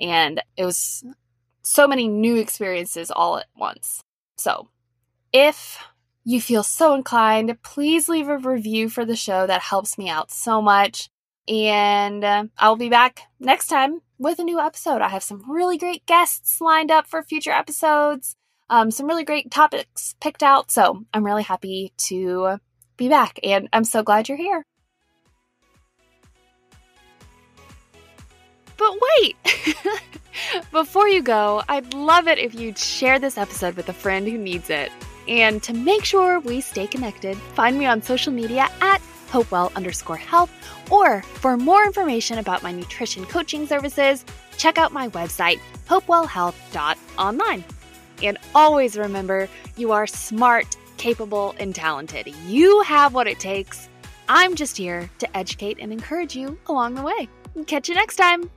[0.00, 1.04] and it was
[1.62, 4.00] so many new experiences all at once.
[4.38, 4.68] So
[5.32, 5.78] if
[6.24, 9.46] you feel so inclined please leave a review for the show.
[9.46, 11.08] That helps me out so much.
[11.46, 15.78] And uh, i'll be back next time with a new episode i have some really
[15.78, 18.36] great guests lined up for future episodes
[18.70, 20.70] um, some really great topics picked out.
[20.70, 22.58] So I'm really happy to
[22.96, 24.64] be back and I'm so glad you're here.
[28.76, 29.36] But wait!
[30.70, 34.38] Before you go, I'd love it if you'd share this episode with a friend who
[34.38, 34.92] needs it.
[35.26, 40.16] And to make sure we stay connected, find me on social media at hopewell underscore
[40.16, 40.50] health,
[40.90, 44.24] or for more information about my nutrition coaching services,
[44.56, 47.64] check out my website, hopewellhealth.online.
[48.22, 52.34] And always remember, you are smart, capable, and talented.
[52.46, 53.88] You have what it takes.
[54.28, 57.28] I'm just here to educate and encourage you along the way.
[57.66, 58.50] Catch you next time.